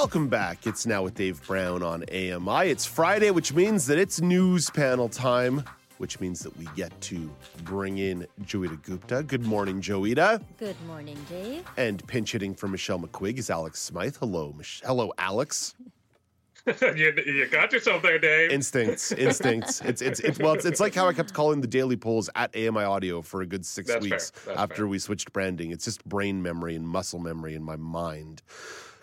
Welcome 0.00 0.28
back. 0.28 0.66
It's 0.66 0.86
now 0.86 1.02
with 1.02 1.14
Dave 1.14 1.46
Brown 1.46 1.82
on 1.82 2.04
AMI. 2.04 2.70
It's 2.70 2.86
Friday, 2.86 3.30
which 3.32 3.52
means 3.52 3.86
that 3.86 3.98
it's 3.98 4.18
news 4.18 4.70
panel 4.70 5.10
time, 5.10 5.62
which 5.98 6.18
means 6.20 6.40
that 6.40 6.56
we 6.56 6.66
get 6.74 6.98
to 7.02 7.30
bring 7.64 7.98
in 7.98 8.26
Joeita 8.44 8.82
Gupta. 8.82 9.22
Good 9.22 9.44
morning, 9.44 9.82
Joeita. 9.82 10.42
Good 10.56 10.80
morning, 10.86 11.18
Dave. 11.28 11.66
And 11.76 12.04
pinch 12.06 12.32
hitting 12.32 12.54
for 12.54 12.66
Michelle 12.66 12.98
McQuigge 12.98 13.36
is 13.36 13.50
Alex 13.50 13.78
Smythe. 13.78 14.16
Hello, 14.16 14.54
Mich- 14.56 14.80
hello, 14.86 15.12
Alex. 15.18 15.74
you, 16.80 17.12
you 17.26 17.46
got 17.48 17.70
yourself 17.70 18.02
there, 18.02 18.18
Dave. 18.18 18.52
Instincts, 18.52 19.12
instincts. 19.12 19.80
it's 19.84 20.00
it's 20.00 20.20
it's 20.20 20.38
well, 20.38 20.54
it's, 20.54 20.64
it's 20.64 20.80
like 20.80 20.94
how 20.94 21.08
I 21.08 21.12
kept 21.12 21.34
calling 21.34 21.60
the 21.60 21.66
daily 21.66 21.96
polls 21.96 22.30
at 22.36 22.56
AMI 22.56 22.84
Audio 22.84 23.20
for 23.20 23.42
a 23.42 23.46
good 23.46 23.66
six 23.66 23.88
That's 23.88 24.02
weeks 24.02 24.32
after 24.56 24.76
fair. 24.76 24.86
we 24.86 24.98
switched 24.98 25.30
branding. 25.34 25.72
It's 25.72 25.84
just 25.84 26.02
brain 26.06 26.42
memory 26.42 26.74
and 26.74 26.88
muscle 26.88 27.18
memory 27.18 27.54
in 27.54 27.62
my 27.62 27.76
mind. 27.76 28.40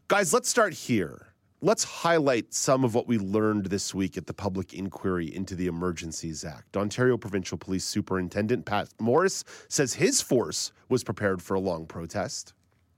Guys, 0.10 0.34
let's 0.34 0.48
start 0.48 0.72
here. 0.74 1.28
Let's 1.60 1.84
highlight 1.84 2.54
some 2.54 2.86
of 2.86 2.96
what 2.96 3.10
we 3.10 3.18
learned 3.18 3.66
this 3.66 3.94
week 3.94 4.16
at 4.16 4.26
the 4.26 4.34
public 4.34 4.74
inquiry 4.74 5.36
into 5.36 5.54
the 5.54 5.68
Emergencies 5.68 6.46
Act. 6.46 6.78
Ontario 6.78 7.18
Provincial 7.18 7.58
Police 7.58 7.84
Superintendent 7.84 8.66
Pat 8.66 8.88
Morris 9.02 9.44
says 9.68 9.96
his 9.96 10.22
force 10.22 10.72
was 10.88 11.04
prepared 11.04 11.42
for 11.42 11.56
a 11.56 11.60
long 11.60 11.86
protest. 11.88 12.54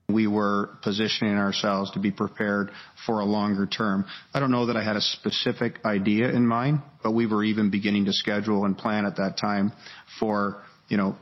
we 0.08 0.28
were 0.28 0.78
positioning 0.84 1.36
ourselves 1.36 1.90
to 1.92 2.00
be 2.00 2.12
prepared 2.12 2.70
for 3.08 3.22
a 3.22 3.26
longer 3.26 3.66
term. 3.66 4.06
I 4.36 4.40
don't 4.40 4.52
know 4.52 4.68
that 4.68 4.78
I 4.78 4.84
had 4.84 4.96
a 4.96 5.02
specific 5.02 5.80
idea 5.86 6.30
in 6.30 6.46
mind, 6.46 6.82
but 7.02 7.14
we 7.14 7.26
were 7.26 7.44
even 7.44 7.72
beginning 7.72 8.06
to 8.06 8.14
schedule 8.14 8.66
and 8.66 8.78
plan 8.78 9.06
at 9.06 9.16
that 9.16 9.36
time 9.38 9.72
for, 10.20 10.62
you 10.90 10.98
know, 10.98 11.16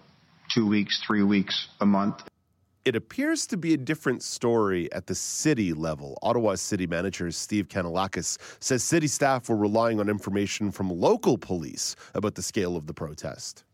two 0.54 0.68
weeks, 0.68 1.02
three 1.08 1.24
weeks, 1.24 1.68
a 1.80 1.86
month. 1.86 2.22
It 2.88 2.96
appears 2.96 3.46
to 3.48 3.58
be 3.58 3.74
a 3.74 3.78
different 3.78 4.24
story 4.24 4.90
at 4.94 5.08
the 5.08 5.14
city 5.14 5.74
level. 5.74 6.18
Ottawa's 6.24 6.62
city 6.62 6.88
manager, 6.88 7.30
Steve 7.32 7.68
Kanellakos, 7.68 8.38
says 8.62 8.82
city 8.82 9.08
staff 9.08 9.50
were 9.50 9.58
relying 9.58 10.00
on 10.00 10.08
information 10.08 10.72
from 10.72 10.90
local 10.90 11.38
police 11.38 11.98
about 12.14 12.36
the 12.36 12.42
scale 12.42 12.78
of 12.78 12.88
the 12.88 12.94
protest. 12.94 13.66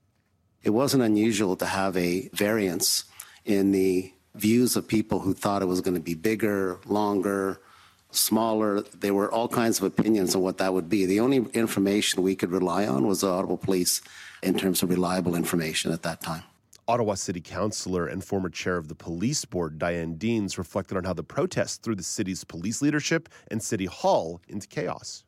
It 0.63 0.71
wasn't 0.71 1.03
unusual 1.03 1.55
to 1.57 1.65
have 1.67 1.95
a 1.95 2.27
variance 2.33 3.03
in 3.45 3.69
the 3.69 4.11
views 4.33 4.75
of 4.75 4.87
people 4.87 5.19
who 5.19 5.35
thought 5.35 5.61
it 5.61 5.65
was 5.67 5.81
going 5.81 5.93
to 5.93 6.01
be 6.01 6.15
bigger, 6.15 6.79
longer, 6.87 7.61
smaller. 8.09 8.81
There 8.81 9.13
were 9.13 9.31
all 9.31 9.47
kinds 9.47 9.77
of 9.77 9.83
opinions 9.83 10.33
on 10.33 10.41
what 10.41 10.57
that 10.57 10.73
would 10.73 10.89
be. 10.89 11.05
The 11.05 11.19
only 11.19 11.45
information 11.53 12.23
we 12.23 12.35
could 12.35 12.49
rely 12.49 12.87
on 12.87 13.05
was 13.05 13.21
the 13.21 13.29
Ottawa 13.29 13.57
Police 13.57 14.01
in 14.41 14.57
terms 14.57 14.81
of 14.81 14.89
reliable 14.89 15.35
information 15.35 15.91
at 15.91 16.01
that 16.01 16.19
time. 16.19 16.41
Ottawa 16.87 17.13
City 17.13 17.39
Councillor 17.39 18.07
and 18.07 18.23
former 18.23 18.49
chair 18.49 18.77
of 18.77 18.87
the 18.87 18.95
police 18.95 19.45
board, 19.45 19.79
Diane 19.79 20.15
Deans, 20.15 20.57
reflected 20.57 20.97
on 20.97 21.05
how 21.05 21.13
the 21.13 21.23
protests 21.23 21.77
threw 21.77 21.95
the 21.95 22.03
city's 22.03 22.43
police 22.43 22.81
leadership 22.81 23.29
and 23.49 23.63
City 23.63 23.85
Hall 23.85 24.41
into 24.47 24.67
chaos. 24.67 25.23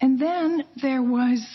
And 0.00 0.18
then 0.18 0.64
there 0.82 1.02
was 1.02 1.46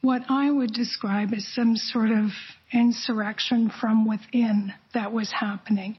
what 0.00 0.22
I 0.28 0.50
would 0.50 0.72
describe 0.72 1.32
as 1.32 1.46
some 1.46 1.76
sort 1.76 2.10
of 2.10 2.30
insurrection 2.72 3.70
from 3.80 4.06
within 4.06 4.72
that 4.94 5.12
was 5.12 5.30
happening. 5.30 5.98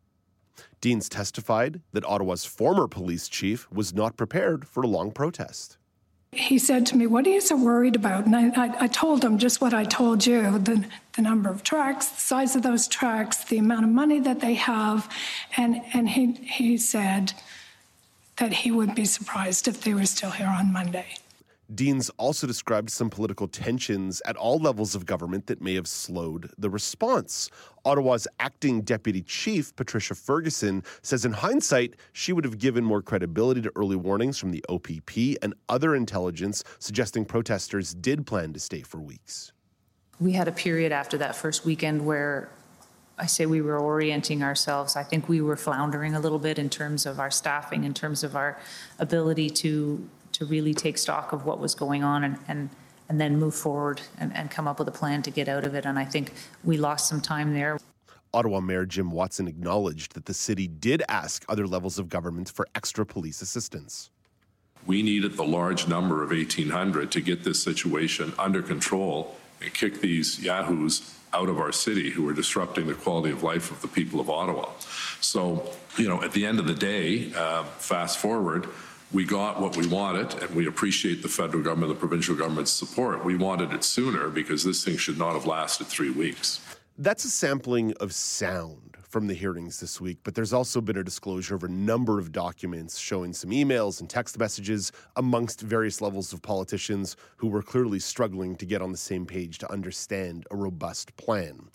Deans 0.81 1.09
testified 1.09 1.81
that 1.93 2.05
Ottawa's 2.05 2.45
former 2.45 2.87
police 2.87 3.27
chief 3.27 3.71
was 3.71 3.93
not 3.93 4.17
prepared 4.17 4.67
for 4.67 4.83
a 4.83 4.87
long 4.87 5.11
protest. 5.11 5.77
He 6.31 6.59
said 6.59 6.85
to 6.87 6.97
me, 6.97 7.07
What 7.07 7.25
are 7.25 7.29
you 7.29 7.41
so 7.41 7.55
worried 7.55 7.95
about? 7.95 8.25
And 8.25 8.35
I, 8.35 8.49
I, 8.49 8.75
I 8.81 8.87
told 8.87 9.23
him 9.23 9.37
just 9.37 9.61
what 9.61 9.73
I 9.73 9.85
told 9.85 10.25
you 10.25 10.59
the, 10.59 10.85
the 11.15 11.21
number 11.21 11.49
of 11.49 11.63
trucks, 11.63 12.07
the 12.09 12.21
size 12.21 12.55
of 12.55 12.63
those 12.63 12.87
trucks, 12.87 13.43
the 13.45 13.57
amount 13.57 13.85
of 13.85 13.91
money 13.91 14.19
that 14.19 14.41
they 14.41 14.55
have. 14.55 15.09
And, 15.55 15.81
and 15.93 16.09
he, 16.09 16.33
he 16.33 16.77
said 16.77 17.33
that 18.37 18.53
he 18.53 18.71
would 18.71 18.93
be 18.93 19.05
surprised 19.05 19.67
if 19.67 19.81
they 19.81 19.93
were 19.93 20.05
still 20.05 20.31
here 20.31 20.47
on 20.47 20.71
Monday. 20.71 21.15
Deans 21.73 22.09
also 22.17 22.47
described 22.47 22.89
some 22.89 23.09
political 23.09 23.47
tensions 23.47 24.21
at 24.25 24.37
all 24.37 24.57
levels 24.57 24.95
of 24.95 25.05
government 25.05 25.47
that 25.47 25.61
may 25.61 25.75
have 25.75 25.87
slowed 25.87 26.49
the 26.57 26.69
response. 26.69 27.49
Ottawa's 27.83 28.27
acting 28.39 28.81
deputy 28.81 29.21
chief, 29.21 29.75
Patricia 29.75 30.15
Ferguson, 30.15 30.83
says 31.01 31.25
in 31.25 31.33
hindsight, 31.33 31.95
she 32.13 32.31
would 32.31 32.45
have 32.45 32.57
given 32.57 32.85
more 32.85 33.01
credibility 33.01 33.61
to 33.61 33.71
early 33.75 33.97
warnings 33.97 34.37
from 34.37 34.51
the 34.51 34.63
OPP 34.69 35.37
and 35.41 35.53
other 35.67 35.93
intelligence 35.93 36.63
suggesting 36.79 37.25
protesters 37.25 37.93
did 37.93 38.25
plan 38.25 38.53
to 38.53 38.59
stay 38.59 38.81
for 38.81 38.99
weeks. 38.99 39.51
We 40.19 40.31
had 40.31 40.47
a 40.47 40.53
period 40.53 40.91
after 40.91 41.17
that 41.17 41.35
first 41.35 41.65
weekend 41.65 42.05
where 42.05 42.49
I 43.19 43.25
say 43.25 43.45
we 43.45 43.61
were 43.61 43.79
orienting 43.79 44.43
ourselves. 44.43 44.95
I 44.95 45.03
think 45.03 45.27
we 45.27 45.41
were 45.41 45.57
floundering 45.57 46.13
a 46.13 46.19
little 46.19 46.39
bit 46.39 46.59
in 46.59 46.69
terms 46.69 47.05
of 47.05 47.19
our 47.19 47.31
staffing, 47.31 47.83
in 47.83 47.93
terms 47.93 48.23
of 48.23 48.35
our 48.35 48.59
ability 48.99 49.49
to 49.49 50.07
to 50.37 50.45
really 50.45 50.73
take 50.73 50.99
stock 50.99 51.33
of 51.33 51.45
what 51.45 51.59
was 51.59 51.73
going 51.73 52.03
on 52.03 52.23
and 52.23 52.37
and, 52.47 52.69
and 53.09 53.19
then 53.19 53.39
move 53.39 53.55
forward 53.55 54.01
and, 54.19 54.35
and 54.35 54.51
come 54.51 54.67
up 54.67 54.77
with 54.77 54.87
a 54.87 54.91
plan 54.91 55.21
to 55.23 55.31
get 55.31 55.49
out 55.49 55.65
of 55.65 55.73
it. 55.73 55.85
And 55.85 55.97
I 55.97 56.05
think 56.05 56.33
we 56.63 56.77
lost 56.77 57.09
some 57.09 57.21
time 57.21 57.53
there. 57.53 57.79
Ottawa 58.33 58.59
Mayor 58.59 58.85
Jim 58.85 59.09
Watson 59.09 59.47
acknowledged 59.47 60.13
that 60.13 60.25
the 60.25 60.33
city 60.33 60.67
did 60.67 61.01
ask 61.09 61.43
other 61.49 61.65
levels 61.65 61.97
of 61.97 62.09
government 62.09 62.49
for 62.49 62.67
extra 62.75 63.05
police 63.05 63.41
assistance. 63.41 64.11
We 64.85 65.01
needed 65.01 65.37
the 65.37 65.43
large 65.43 65.87
number 65.87 66.21
of 66.21 66.29
1,800 66.29 67.11
to 67.11 67.21
get 67.21 67.43
this 67.43 67.63
situation 67.63 68.33
under 68.37 68.61
control 68.61 69.35
and 69.61 69.73
kick 69.73 70.01
these 70.01 70.39
yahoos 70.39 71.15
out 71.33 71.49
of 71.49 71.57
our 71.57 71.71
city 71.71 72.11
who 72.11 72.27
are 72.29 72.33
disrupting 72.33 72.87
the 72.87 72.93
quality 72.93 73.31
of 73.31 73.43
life 73.43 73.71
of 73.71 73.81
the 73.81 73.87
people 73.87 74.19
of 74.19 74.29
Ottawa. 74.29 74.69
So, 75.19 75.69
you 75.97 76.07
know, 76.07 76.21
at 76.23 76.31
the 76.31 76.45
end 76.45 76.59
of 76.59 76.67
the 76.67 76.73
day, 76.73 77.33
uh, 77.33 77.63
fast 77.63 78.19
forward, 78.19 78.67
we 79.11 79.23
got 79.23 79.61
what 79.61 79.77
we 79.77 79.87
wanted, 79.87 80.33
and 80.41 80.53
we 80.53 80.67
appreciate 80.67 81.21
the 81.21 81.29
federal 81.29 81.63
government, 81.63 81.93
the 81.93 81.99
provincial 81.99 82.35
government's 82.35 82.71
support. 82.71 83.23
We 83.23 83.37
wanted 83.37 83.71
it 83.71 83.83
sooner 83.83 84.29
because 84.29 84.63
this 84.63 84.83
thing 84.83 84.97
should 84.97 85.17
not 85.17 85.33
have 85.33 85.45
lasted 85.45 85.87
three 85.87 86.09
weeks. 86.09 86.59
That's 86.97 87.23
a 87.23 87.29
sampling 87.29 87.93
of 88.01 88.13
sound 88.13 88.97
from 89.07 89.27
the 89.27 89.33
hearings 89.33 89.79
this 89.79 90.01
week, 90.01 90.17
but 90.23 90.35
there's 90.35 90.51
also 90.51 90.81
been 90.81 90.97
a 90.97 91.03
disclosure 91.03 91.55
of 91.55 91.63
a 91.63 91.69
number 91.69 92.19
of 92.19 92.33
documents 92.33 92.97
showing 92.97 93.31
some 93.33 93.51
emails 93.51 94.01
and 94.01 94.09
text 94.09 94.37
messages 94.37 94.91
amongst 95.15 95.61
various 95.61 96.01
levels 96.01 96.33
of 96.33 96.41
politicians 96.41 97.15
who 97.37 97.47
were 97.47 97.61
clearly 97.61 97.99
struggling 97.99 98.55
to 98.57 98.65
get 98.65 98.81
on 98.81 98.91
the 98.91 98.97
same 98.97 99.25
page 99.25 99.57
to 99.59 99.71
understand 99.71 100.45
a 100.51 100.55
robust 100.57 101.15
plan. 101.15 101.69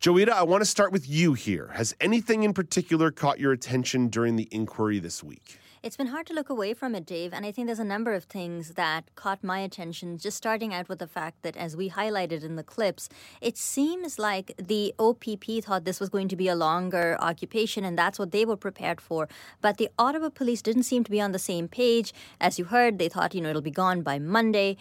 Joeita, 0.00 0.30
I 0.30 0.42
want 0.44 0.62
to 0.62 0.66
start 0.66 0.92
with 0.92 1.08
you 1.08 1.34
here. 1.34 1.68
Has 1.74 1.94
anything 2.00 2.42
in 2.42 2.54
particular 2.54 3.10
caught 3.10 3.38
your 3.38 3.52
attention 3.52 4.08
during 4.08 4.36
the 4.36 4.48
inquiry 4.50 4.98
this 4.98 5.22
week? 5.22 5.58
It's 5.84 5.98
been 5.98 6.06
hard 6.06 6.26
to 6.28 6.32
look 6.32 6.48
away 6.48 6.72
from 6.72 6.94
it, 6.94 7.04
Dave, 7.04 7.34
and 7.34 7.44
I 7.44 7.52
think 7.52 7.66
there's 7.66 7.78
a 7.78 7.84
number 7.84 8.14
of 8.14 8.24
things 8.24 8.70
that 8.70 9.14
caught 9.16 9.44
my 9.44 9.58
attention. 9.58 10.16
Just 10.16 10.38
starting 10.38 10.72
out 10.72 10.88
with 10.88 10.98
the 10.98 11.06
fact 11.06 11.42
that, 11.42 11.58
as 11.58 11.76
we 11.76 11.90
highlighted 11.90 12.42
in 12.42 12.56
the 12.56 12.62
clips, 12.62 13.10
it 13.42 13.58
seems 13.58 14.18
like 14.18 14.54
the 14.56 14.94
OPP 14.98 15.62
thought 15.62 15.84
this 15.84 16.00
was 16.00 16.08
going 16.08 16.28
to 16.28 16.36
be 16.36 16.48
a 16.48 16.54
longer 16.54 17.18
occupation, 17.20 17.84
and 17.84 17.98
that's 17.98 18.18
what 18.18 18.32
they 18.32 18.46
were 18.46 18.56
prepared 18.56 18.98
for. 18.98 19.28
But 19.60 19.76
the 19.76 19.90
Ottawa 19.98 20.30
police 20.30 20.62
didn't 20.62 20.84
seem 20.84 21.04
to 21.04 21.10
be 21.10 21.20
on 21.20 21.32
the 21.32 21.38
same 21.38 21.68
page. 21.68 22.14
As 22.40 22.58
you 22.58 22.64
heard, 22.64 22.98
they 22.98 23.10
thought, 23.10 23.34
you 23.34 23.42
know, 23.42 23.50
it'll 23.50 23.60
be 23.60 23.70
gone 23.70 24.00
by 24.00 24.18
Monday. 24.18 24.78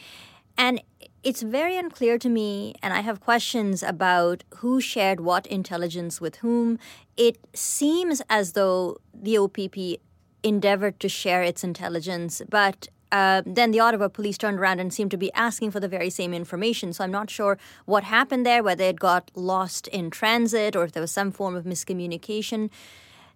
And 0.57 0.81
it's 1.21 1.41
very 1.41 1.75
unclear 1.75 2.17
to 2.19 2.29
me, 2.29 2.75
and 2.81 2.93
I 2.93 3.01
have 3.01 3.19
questions 3.19 3.83
about 3.83 4.45
who 4.59 4.79
shared 4.79 5.19
what 5.19 5.47
intelligence 5.47 6.21
with 6.21 6.37
whom. 6.37 6.79
It 7.17 7.39
seems 7.53 8.21
as 8.29 8.53
though 8.53 8.99
the 9.13 9.37
OPP 9.37 9.99
endeavored 10.43 10.99
to 10.99 11.09
share 11.09 11.41
its 11.41 11.63
intelligence, 11.63 12.41
but 12.49 12.87
uh, 13.11 13.43
then 13.45 13.69
the 13.69 13.79
Ottawa 13.79 14.07
police 14.07 14.39
turned 14.39 14.57
around 14.57 14.79
and 14.79 14.91
seemed 14.91 15.11
to 15.11 15.17
be 15.17 15.31
asking 15.33 15.69
for 15.69 15.79
the 15.79 15.87
very 15.87 16.09
same 16.09 16.33
information. 16.33 16.91
So 16.93 17.03
I'm 17.03 17.11
not 17.11 17.29
sure 17.29 17.59
what 17.85 18.03
happened 18.03 18.43
there, 18.43 18.63
whether 18.63 18.85
it 18.85 18.99
got 18.99 19.29
lost 19.35 19.87
in 19.89 20.09
transit 20.09 20.75
or 20.75 20.83
if 20.83 20.93
there 20.93 21.01
was 21.01 21.11
some 21.11 21.31
form 21.31 21.55
of 21.55 21.63
miscommunication. 21.63 22.71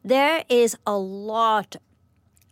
There 0.03 0.43
is 0.49 0.75
a 0.87 0.97
lot 0.97 1.75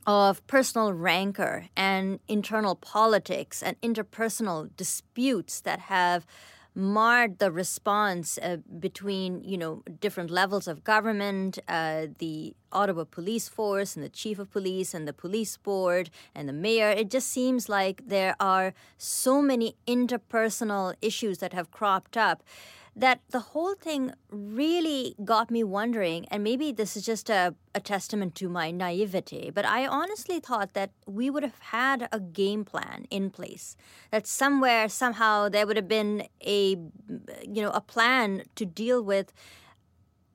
of 0.06 0.46
personal 0.46 0.94
rancor 0.94 1.66
and 1.76 2.20
internal 2.28 2.76
politics 2.76 3.64
and 3.64 3.80
interpersonal 3.82 4.70
disputes 4.78 5.62
that 5.62 5.80
have 5.80 6.28
marred 6.76 7.40
the 7.40 7.52
response 7.52 8.38
uh, 8.42 8.58
between 8.80 9.44
you 9.44 9.58
know 9.58 9.82
different 10.02 10.30
levels 10.30 10.68
of 10.68 10.84
government, 10.84 11.58
uh, 11.68 12.08
the 12.20 12.54
Ottawa 12.72 13.06
Police 13.06 13.48
Force 13.48 13.96
and 13.96 14.04
the 14.04 14.10
Chief 14.10 14.38
of 14.38 14.52
Police 14.52 14.94
and 14.94 15.08
the 15.08 15.14
Police 15.14 15.56
Board 15.58 16.10
and 16.36 16.50
the 16.50 16.54
Mayor. 16.54 16.90
It 16.90 17.10
just 17.10 17.30
seems 17.30 17.70
like 17.70 18.08
there 18.08 18.36
are 18.40 18.74
so 18.98 19.42
many 19.42 19.76
interpersonal 19.88 20.96
issues 21.02 21.38
that 21.38 21.54
have 21.54 21.72
cropped 21.72 22.18
up 22.18 22.44
that 22.96 23.20
the 23.30 23.40
whole 23.40 23.76
thing 23.76 24.14
really 24.30 25.16
got 25.24 25.52
me 25.52 25.64
wondering, 25.64 26.26
and 26.32 26.44
maybe 26.44 26.72
this 26.72 26.96
is 26.96 27.06
just 27.06 27.30
a, 27.30 27.54
a, 27.74 27.82
testament 27.82 28.36
to 28.36 28.48
my 28.48 28.72
naivety, 28.72 29.52
but 29.54 29.66
I 29.66 29.86
honestly 29.86 30.40
thought 30.40 30.74
that 30.74 30.92
we 31.06 31.30
would 31.30 31.44
have 31.44 31.60
had 31.60 32.08
a 32.14 32.22
game 32.22 32.64
plan 32.64 33.06
in 33.12 33.32
place. 33.32 33.76
That 34.12 34.26
somewhere, 34.26 34.88
somehow, 34.88 35.50
there 35.50 35.68
would 35.68 35.76
have 35.76 35.90
been 35.90 36.28
a 36.42 36.78
you 37.44 37.62
know 37.62 37.72
a 37.72 37.82
plan 37.82 38.44
to 38.56 38.66
deal 38.66 39.04
with 39.04 39.34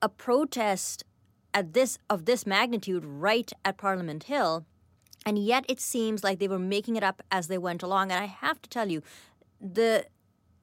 a 0.02 0.08
protest 0.08 1.04
at 1.54 1.72
this 1.72 1.98
of 2.10 2.26
this 2.26 2.46
magnitude 2.46 3.04
right 3.06 3.50
at 3.64 3.78
Parliament 3.78 4.24
Hill. 4.24 4.66
And 5.26 5.38
yet 5.38 5.64
it 5.68 5.80
seems 5.80 6.24
like 6.24 6.38
they 6.38 6.48
were 6.48 6.58
making 6.58 6.96
it 6.96 7.02
up 7.02 7.22
as 7.30 7.48
they 7.48 7.58
went 7.58 7.82
along. 7.82 8.10
And 8.10 8.22
I 8.22 8.26
have 8.26 8.60
to 8.62 8.70
tell 8.70 8.90
you, 8.90 9.02
the 9.60 10.06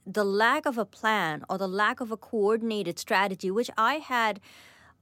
the 0.07 0.24
lack 0.24 0.65
of 0.65 0.77
a 0.77 0.86
plan 0.86 1.44
or 1.50 1.57
the 1.57 1.68
lack 1.68 2.00
of 2.00 2.12
a 2.12 2.18
coordinated 2.18 2.98
strategy, 2.98 3.51
which 3.51 3.69
I 3.77 3.95
had 3.95 4.39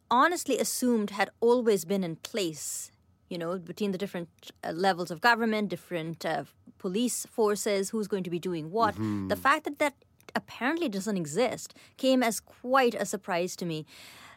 honestly 0.10 0.58
assumed 0.58 1.12
had 1.12 1.30
always 1.40 1.86
been 1.86 2.04
in 2.04 2.16
place, 2.18 2.92
you 3.30 3.38
know, 3.38 3.58
between 3.58 3.92
the 3.92 3.98
different 3.98 4.30
uh, 4.64 4.72
levels 4.72 5.12
of 5.12 5.22
government, 5.22 5.70
different 5.70 6.26
uh, 6.26 6.46
police 6.80 7.26
forces, 7.30 7.92
who's 7.92 8.08
going 8.08 8.24
to 8.24 8.30
be 8.30 8.40
doing 8.40 8.72
what. 8.72 8.96
Mm-hmm. 8.96 9.28
The 9.28 9.36
fact 9.36 9.64
that 9.66 9.80
that 9.80 9.94
apparently 10.34 10.90
doesn't 10.90 11.16
exist 11.16 11.76
came 11.98 12.24
as 12.24 12.40
quite 12.40 12.96
a 12.96 13.06
surprise 13.06 13.56
to 13.58 13.66
me. 13.66 13.86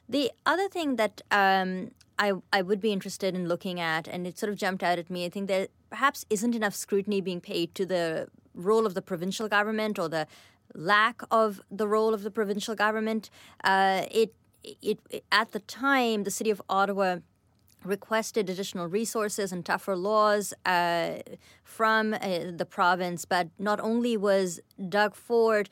The 0.09 0.31
other 0.47 0.69
thing 0.69 0.97
that 0.97 1.23
um, 1.31 1.91
I, 2.19 2.33
I 2.53 2.63
would 2.63 2.81
be 2.81 2.93
interested 2.93 3.35
in 3.35 3.49
looking 3.49 3.81
at, 3.81 4.07
and 4.07 4.27
it 4.27 4.39
sort 4.39 4.51
of 4.51 4.59
jumped 4.59 4.83
out 4.83 4.99
at 4.99 5.11
me, 5.11 5.25
I 5.25 5.29
think 5.29 5.49
there 5.49 5.69
perhaps 5.91 6.25
isn't 6.31 6.55
enough 6.55 6.75
scrutiny 6.75 7.21
being 7.21 7.41
paid 7.41 7.75
to 7.75 7.87
the 7.87 8.29
role 8.55 8.87
of 8.87 8.95
the 8.95 9.03
provincial 9.03 9.49
government 9.49 9.99
or 9.99 10.09
the 10.09 10.27
lack 10.75 11.23
of 11.31 11.61
the 11.71 11.89
role 11.89 12.15
of 12.15 12.23
the 12.23 12.31
provincial 12.31 12.75
government. 12.75 13.31
Uh, 13.65 14.05
it, 14.11 14.35
it, 14.63 15.01
it, 15.11 15.25
at 15.33 15.53
the 15.53 15.61
time, 15.61 16.25
the 16.25 16.31
city 16.31 16.51
of 16.51 16.61
Ottawa 16.69 17.19
requested 17.85 18.51
additional 18.51 18.87
resources 18.87 19.53
and 19.53 19.65
tougher 19.65 19.97
laws 19.97 20.53
uh, 20.67 21.19
from 21.63 22.13
uh, 22.15 22.19
the 22.55 22.67
province, 22.69 23.25
but 23.25 23.49
not 23.59 23.81
only 23.81 24.17
was 24.17 24.61
Doug 24.89 25.15
Ford 25.15 25.71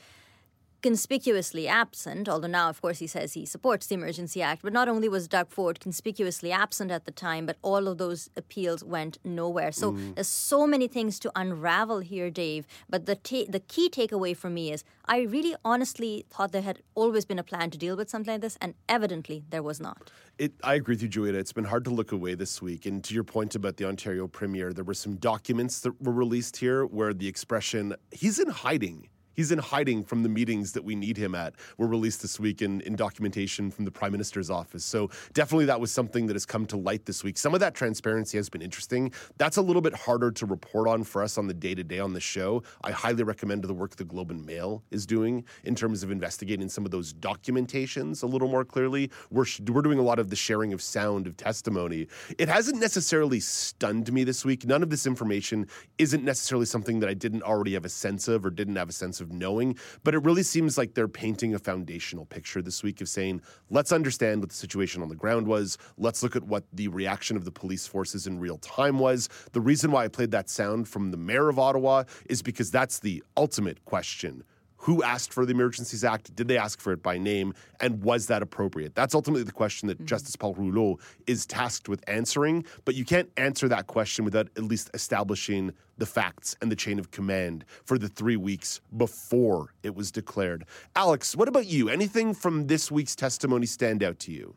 conspicuously 0.87 1.67
absent, 1.67 2.29
although 2.29 2.47
now, 2.47 2.69
of 2.69 2.81
course, 2.81 3.01
he 3.01 3.09
says 3.09 3.33
he 3.33 3.45
supports 3.45 3.89
the 3.89 3.97
Emergency 3.97 4.41
Act. 4.41 4.63
But 4.63 4.73
not 4.73 4.89
only 4.89 5.09
was 5.09 5.27
Doug 5.27 5.51
Ford 5.51 5.81
conspicuously 5.81 6.53
absent 6.53 6.93
at 6.93 7.07
the 7.07 7.11
time, 7.11 7.45
but 7.45 7.57
all 7.61 7.89
of 7.89 7.99
those 7.99 8.31
appeals 8.37 8.85
went 8.85 9.19
nowhere. 9.25 9.73
So 9.73 9.87
mm. 9.91 10.15
there's 10.15 10.29
so 10.29 10.65
many 10.65 10.87
things 10.87 11.19
to 11.25 11.33
unravel 11.35 11.99
here, 11.99 12.31
Dave. 12.31 12.69
But 12.89 13.07
the 13.07 13.17
ta- 13.17 13.49
the 13.49 13.59
key 13.59 13.91
takeaway 13.91 14.37
for 14.37 14.49
me 14.49 14.71
is 14.71 14.85
I 15.07 15.23
really 15.23 15.57
honestly 15.65 16.25
thought 16.31 16.53
there 16.53 16.63
had 16.63 16.79
always 16.95 17.25
been 17.25 17.41
a 17.41 17.49
plan 17.53 17.71
to 17.71 17.79
deal 17.79 17.97
with 17.97 18.09
something 18.09 18.35
like 18.35 18.43
this, 18.43 18.57
and 18.61 18.75
evidently 18.89 19.43
there 19.51 19.65
was 19.65 19.81
not. 19.81 20.13
It, 20.39 20.53
I 20.63 20.75
agree 20.75 20.95
with 20.95 21.03
you, 21.03 21.09
Julieta. 21.09 21.35
It's 21.35 21.53
been 21.53 21.65
hard 21.65 21.85
to 21.87 21.91
look 21.91 22.13
away 22.13 22.37
this 22.37 22.63
week. 22.63 22.87
And 22.87 23.03
to 23.03 23.13
your 23.13 23.25
point 23.25 23.57
about 23.57 23.77
the 23.77 23.87
Ontario 23.87 24.29
Premier, 24.29 24.73
there 24.73 24.85
were 24.85 24.95
some 24.95 25.17
documents 25.17 25.81
that 25.81 26.01
were 26.01 26.13
released 26.13 26.59
here 26.59 26.87
where 26.87 27.13
the 27.13 27.27
expression, 27.27 27.97
he's 28.13 28.39
in 28.39 28.51
hiding 28.51 29.09
He's 29.37 29.53
in 29.53 29.59
hiding 29.59 30.03
from 30.03 30.23
the 30.23 30.29
meetings 30.29 30.73
that 30.73 30.83
we 30.85 30.97
need 30.97 31.17
him 31.17 31.35
at. 31.35 31.55
Were 31.77 31.87
released 31.87 32.23
this 32.23 32.41
week 32.41 32.63
in, 32.63 32.81
in 32.81 32.97
documentation 32.97 33.71
from 33.71 33.85
the 33.85 33.91
Prime 33.91 34.13
Minister's 34.13 34.51
office. 34.51 34.85
So 34.85 35.11
definitely 35.35 35.67
that 35.67 35.81
was 35.81 35.93
something 35.93 36.27
that 36.27 36.35
has 36.35 36.47
come 36.47 36.67
to 36.67 36.77
light 36.77 37.05
this 37.05 37.23
week. 37.23 37.37
Some 37.37 37.55
of 37.55 37.61
that 37.61 37.75
transparency 37.75 38.39
has 38.39 38.49
been 38.49 38.63
interesting. 38.63 39.13
That's 39.37 39.59
a 39.59 39.63
little 39.63 39.83
bit 39.83 39.95
harder 39.95 40.31
to 40.33 40.47
report 40.47 40.89
on 40.89 41.05
for 41.05 41.23
us 41.23 41.37
on 41.37 41.47
the 41.47 41.55
day 41.55 41.75
to 41.75 41.85
day 41.85 41.99
on 41.99 42.15
the 42.15 42.21
show. 42.21 42.63
I 42.83 42.91
highly 42.91 43.23
recommend 43.23 43.65
the 43.65 43.75
work 43.75 43.97
the 43.97 44.05
Globe 44.05 44.31
and 44.31 44.47
Mail 44.47 44.83
is 44.91 45.07
doing 45.07 45.45
in 45.65 45.75
terms 45.75 46.03
of 46.03 46.11
investigating 46.11 46.69
some 46.69 46.85
of 46.85 46.91
those 46.91 47.13
documentations 47.13 48.23
a 48.23 48.27
little 48.27 48.49
more 48.49 48.65
clearly. 48.65 49.11
We're, 49.31 49.47
we're 49.69 49.83
doing 49.83 49.99
a 49.99 50.03
lot 50.03 50.19
of 50.19 50.31
the 50.31 50.37
sharing 50.37 50.73
of 50.73 50.81
sound 50.81 51.27
of 51.27 51.37
testimony. 51.37 52.07
It 52.39 52.49
hasn't 52.49 52.81
necessarily 52.81 53.41
stunned 53.41 54.13
me 54.13 54.25
this 54.25 54.45
week. 54.45 54.65
None 54.65 54.83
of 54.83 54.91
this 54.91 55.07
information 55.07 55.67
isn't 55.99 56.25
necessarily 56.25 56.67
something 56.67 57.01
that 57.01 57.09
I 57.09 57.15
didn't 57.15 57.43
already 57.43 57.75
have 57.75 57.85
a 57.85 57.91
sense 57.91 58.29
of 58.29 58.47
or 58.47 58.51
didn't 58.51 58.77
have 58.77 58.89
a 58.89 58.93
sense 58.93 59.21
of 59.21 59.26
of 59.27 59.33
knowing, 59.33 59.77
but 60.05 60.15
it 60.15 60.19
really 60.19 60.43
seems 60.43 60.79
like 60.79 60.95
they're 60.95 61.09
painting 61.09 61.55
a 61.55 61.59
foundational 61.59 62.25
picture 62.25 62.63
this 62.63 62.83
week 62.83 63.01
of 63.01 63.09
saying, 63.09 63.43
let's 63.71 63.93
understand 63.93 64.41
what 64.41 64.51
the 64.51 64.57
situation 64.57 65.03
on 65.03 65.09
the 65.09 65.15
ground 65.15 65.47
was. 65.47 65.77
Let's 65.99 66.23
look 66.23 66.37
at 66.37 66.45
what 66.45 66.65
the 66.73 66.89
reaction 66.89 67.37
of 67.37 67.45
the 67.45 67.53
police 67.53 67.87
forces 67.87 68.27
in 68.27 68.39
real 68.39 68.59
time 68.59 68.99
was. 68.99 69.29
The 69.53 69.61
reason 69.61 69.91
why 69.91 70.05
I 70.05 70.09
played 70.09 70.31
that 70.31 70.49
sound 70.49 70.89
from 70.89 71.11
the 71.11 71.17
mayor 71.17 71.49
of 71.49 71.59
Ottawa 71.59 72.05
is 72.31 72.43
because 72.43 72.71
that's 72.71 73.01
the 73.01 73.23
ultimate 73.37 73.85
question 73.85 74.45
who 74.87 75.03
asked 75.03 75.33
for 75.33 75.45
the 75.45 75.51
Emergencies 75.51 76.05
Act? 76.05 76.33
Did 76.37 76.47
they 76.47 76.57
ask 76.57 76.79
for 76.81 76.93
it 76.93 77.03
by 77.03 77.19
name? 77.19 77.55
And 77.81 78.05
was 78.05 78.29
that 78.29 78.41
appropriate? 78.41 78.95
That's 78.95 79.17
ultimately 79.17 79.43
the 79.43 79.51
question 79.51 79.89
that 79.89 79.99
mm-hmm. 79.99 80.07
Justice 80.07 80.37
Paul 80.37 80.55
Rouleau 80.55 81.01
is 81.27 81.45
tasked 81.45 81.89
with 81.89 82.09
answering. 82.09 82.65
But 82.85 82.95
you 82.95 83.05
can't 83.05 83.29
answer 83.37 83.67
that 83.67 83.89
question 83.89 84.25
without 84.25 84.47
at 84.57 84.63
least 84.63 84.91
establishing 84.95 85.73
the 85.99 86.07
facts 86.07 86.55
and 86.63 86.71
the 86.71 86.77
chain 86.77 87.01
of 87.01 87.11
command 87.11 87.65
for 87.85 87.99
the 87.99 88.07
three 88.07 88.37
weeks 88.37 88.81
before 88.97 89.75
it 89.83 89.97
was 89.97 90.13
declared. 90.13 90.65
Alex, 90.95 91.35
what 91.35 91.49
about 91.49 91.67
you? 91.67 91.89
Anything 91.89 92.33
from 92.33 92.69
this 92.69 92.89
week's 92.89 93.17
testimony 93.17 93.67
stand 93.67 94.05
out 94.05 94.21
to 94.21 94.31
you? 94.31 94.55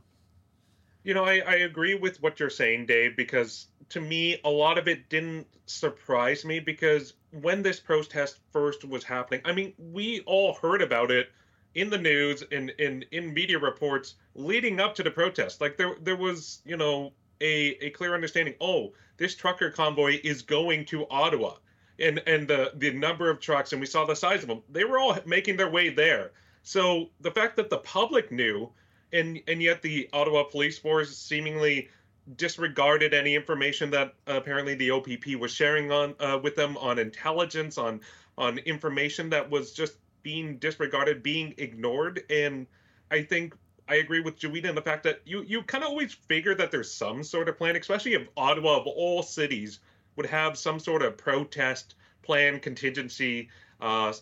You 1.03 1.15
know, 1.15 1.25
I, 1.25 1.41
I 1.47 1.55
agree 1.55 1.95
with 1.95 2.21
what 2.21 2.39
you're 2.39 2.51
saying, 2.51 2.85
Dave, 2.85 3.17
because 3.17 3.69
to 3.89 4.01
me, 4.01 4.39
a 4.43 4.49
lot 4.49 4.77
of 4.77 4.87
it 4.87 5.09
didn't 5.09 5.47
surprise 5.65 6.45
me 6.45 6.59
because 6.59 7.13
when 7.31 7.61
this 7.61 7.79
protest 7.79 8.39
first 8.51 8.85
was 8.85 9.03
happening, 9.03 9.41
I 9.45 9.51
mean, 9.51 9.73
we 9.77 10.21
all 10.21 10.53
heard 10.53 10.81
about 10.81 11.11
it 11.11 11.29
in 11.75 11.89
the 11.89 11.97
news 11.97 12.43
and 12.51 12.71
in, 12.71 13.03
in, 13.11 13.25
in 13.25 13.33
media 13.33 13.59
reports 13.59 14.15
leading 14.35 14.79
up 14.79 14.95
to 14.95 15.03
the 15.03 15.11
protest. 15.11 15.61
Like 15.61 15.77
there 15.77 15.95
there 16.01 16.15
was, 16.15 16.61
you 16.65 16.77
know, 16.77 17.13
a, 17.41 17.77
a 17.85 17.89
clear 17.91 18.13
understanding, 18.13 18.55
oh, 18.59 18.93
this 19.17 19.35
trucker 19.35 19.69
convoy 19.69 20.19
is 20.23 20.41
going 20.41 20.85
to 20.85 21.07
Ottawa. 21.09 21.55
And 21.99 22.21
and 22.27 22.47
the 22.47 22.71
the 22.75 22.93
number 22.93 23.29
of 23.29 23.39
trucks 23.39 23.73
and 23.73 23.81
we 23.81 23.85
saw 23.85 24.05
the 24.05 24.15
size 24.15 24.41
of 24.41 24.47
them. 24.47 24.61
They 24.69 24.85
were 24.85 24.99
all 24.99 25.17
making 25.25 25.57
their 25.57 25.69
way 25.69 25.89
there. 25.89 26.31
So 26.63 27.09
the 27.19 27.31
fact 27.31 27.57
that 27.57 27.69
the 27.69 27.79
public 27.79 28.31
knew 28.31 28.69
and 29.11 29.41
and 29.47 29.61
yet 29.61 29.81
the 29.81 30.09
Ottawa 30.13 30.43
police 30.43 30.77
force 30.77 31.15
seemingly 31.15 31.89
disregarded 32.35 33.13
any 33.13 33.35
information 33.35 33.89
that 33.91 34.13
uh, 34.27 34.33
apparently 34.33 34.75
the 34.75 34.91
OPP 34.91 35.35
was 35.39 35.51
sharing 35.51 35.91
on 35.91 36.15
uh, 36.19 36.39
with 36.41 36.55
them 36.55 36.77
on 36.77 36.99
intelligence, 36.99 37.77
on 37.77 38.01
on 38.37 38.57
information 38.59 39.29
that 39.29 39.49
was 39.49 39.73
just 39.73 39.97
being 40.23 40.57
disregarded, 40.57 41.23
being 41.23 41.53
ignored. 41.57 42.23
And 42.29 42.67
I 43.11 43.23
think 43.23 43.55
I 43.87 43.95
agree 43.95 44.19
with 44.19 44.39
Joeita 44.39 44.65
in 44.65 44.75
the 44.75 44.81
fact 44.81 45.03
that 45.03 45.21
you 45.25 45.43
you 45.43 45.63
kind 45.63 45.83
of 45.83 45.89
always 45.89 46.13
figure 46.13 46.55
that 46.55 46.71
there's 46.71 46.91
some 46.91 47.23
sort 47.23 47.49
of 47.49 47.57
plan, 47.57 47.75
especially 47.75 48.13
if 48.13 48.27
Ottawa 48.37 48.77
of 48.79 48.87
all 48.87 49.23
cities 49.23 49.79
would 50.15 50.27
have 50.27 50.57
some 50.57 50.79
sort 50.79 51.01
of 51.01 51.17
protest 51.17 51.95
plan, 52.21 52.59
contingency, 52.59 53.49
uh, 53.81 54.13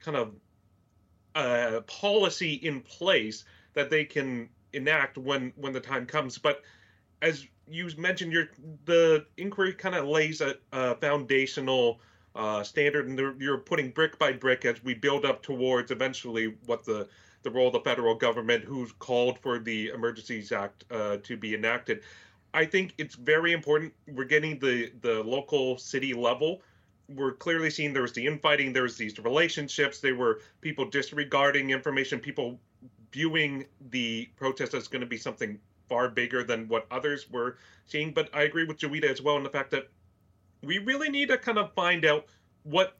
kind 0.00 0.16
of 0.16 0.34
uh, 1.34 1.80
policy 1.86 2.54
in 2.54 2.80
place 2.80 3.44
that 3.74 3.88
they 3.88 4.04
can 4.04 4.48
enact 4.72 5.16
when 5.16 5.52
when 5.56 5.72
the 5.72 5.80
time 5.80 6.06
comes. 6.06 6.38
But 6.38 6.62
as 7.22 7.46
you 7.70 7.88
mentioned, 7.96 8.32
your 8.32 8.50
the 8.84 9.24
inquiry 9.38 9.72
kind 9.72 9.94
of 9.94 10.06
lays 10.06 10.40
a, 10.40 10.56
a 10.72 10.96
foundational 10.96 12.00
uh, 12.34 12.62
standard, 12.62 13.08
and 13.08 13.40
you're 13.40 13.58
putting 13.58 13.90
brick 13.90 14.18
by 14.18 14.32
brick 14.32 14.64
as 14.64 14.82
we 14.84 14.94
build 14.94 15.24
up 15.24 15.42
towards 15.42 15.90
eventually 15.90 16.54
what 16.66 16.84
the 16.84 17.08
the 17.44 17.50
role 17.50 17.68
of 17.68 17.72
the 17.72 17.80
federal 17.80 18.14
government, 18.14 18.64
who's 18.64 18.92
called 18.92 19.38
for 19.38 19.58
the 19.58 19.88
Emergencies 19.88 20.52
Act 20.52 20.84
uh, 20.90 21.16
to 21.24 21.36
be 21.36 21.54
enacted. 21.54 22.02
I 22.54 22.64
think 22.64 22.94
it's 22.98 23.14
very 23.14 23.52
important. 23.52 23.94
We're 24.08 24.24
getting 24.24 24.58
the 24.58 24.92
the 25.00 25.22
local 25.22 25.78
city 25.78 26.12
level. 26.12 26.60
We're 27.08 27.32
clearly 27.32 27.70
seeing 27.70 27.92
there 27.92 28.02
was 28.02 28.12
the 28.12 28.26
infighting, 28.26 28.72
there 28.72 28.84
was 28.84 28.96
these 28.96 29.18
relationships. 29.18 30.00
There 30.00 30.14
were 30.14 30.40
people 30.60 30.88
disregarding 30.88 31.70
information, 31.70 32.20
people 32.20 32.58
viewing 33.12 33.66
the 33.90 34.30
protest 34.36 34.72
as 34.72 34.88
going 34.88 35.00
to 35.00 35.06
be 35.06 35.18
something 35.18 35.58
far 35.92 36.08
bigger 36.08 36.42
than 36.42 36.66
what 36.68 36.86
others 36.90 37.28
were 37.30 37.58
seeing. 37.84 38.12
But 38.12 38.30
I 38.32 38.44
agree 38.44 38.64
with 38.64 38.78
Joeita 38.78 39.04
as 39.04 39.20
well 39.20 39.36
in 39.36 39.42
the 39.42 39.50
fact 39.50 39.70
that 39.72 39.90
we 40.62 40.78
really 40.78 41.10
need 41.10 41.28
to 41.28 41.36
kind 41.36 41.58
of 41.58 41.74
find 41.74 42.06
out 42.06 42.24
what 42.62 42.96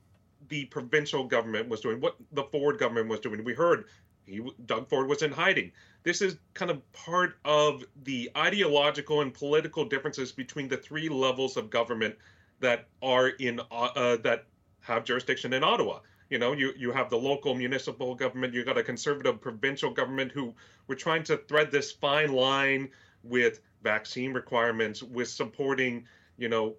the 0.49 0.67
provincial 0.67 1.25
government 1.25 1.71
was 1.71 1.81
doing, 1.81 2.03
what 2.03 2.17
the 2.33 2.43
Ford 2.45 2.79
government 2.79 3.09
was 3.09 3.21
doing. 3.21 3.43
We 3.45 3.55
heard 3.55 3.87
he, 4.27 4.43
Doug 4.67 4.91
Ford 4.91 5.09
was 5.09 5.23
in 5.23 5.33
hiding. 5.33 5.73
This 6.03 6.21
is 6.21 6.37
kind 6.53 6.71
of 6.71 6.93
part 6.93 7.37
of 7.47 7.83
the 8.05 8.31
ideological 8.37 9.23
and 9.23 9.33
political 9.33 9.87
differences 9.87 10.31
between 10.31 10.69
the 10.69 10.77
three 10.77 11.09
levels 11.09 11.57
of 11.57 11.71
government 11.71 12.15
that 12.61 12.89
are 13.03 13.29
in 13.29 13.59
uh, 13.71 14.19
that 14.19 14.45
have 14.81 15.05
jurisdiction 15.05 15.55
in 15.55 15.65
Ottawa. 15.65 16.01
You 16.33 16.39
know, 16.39 16.55
you, 16.55 16.73
you 16.79 16.93
have 16.93 17.11
the 17.11 17.19
local 17.19 17.55
municipal 17.55 18.15
government, 18.15 18.55
you've 18.55 18.65
got 18.65 18.79
a 18.79 18.83
conservative 18.83 19.39
provincial 19.39 19.91
government 19.91 20.33
who 20.33 20.55
were 20.87 20.95
trying 20.95 21.25
to 21.25 21.37
thread 21.37 21.71
this 21.71 21.93
fine 21.93 22.33
line 22.33 22.89
with 23.23 23.61
vaccine 23.83 24.33
requirements, 24.33 25.03
with 25.03 25.29
supporting, 25.29 26.07
you 26.39 26.49
know, 26.49 26.75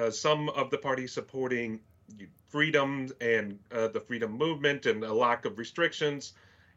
uh, 0.00 0.10
some 0.10 0.48
of 0.48 0.70
the 0.70 0.78
parties 0.78 1.12
supporting 1.12 1.80
freedom 2.48 3.12
and 3.20 3.58
uh, 3.72 3.88
the 3.88 4.00
freedom 4.00 4.32
movement 4.32 4.86
and 4.86 5.04
a 5.04 5.12
lack 5.12 5.44
of 5.44 5.58
restrictions. 5.58 6.32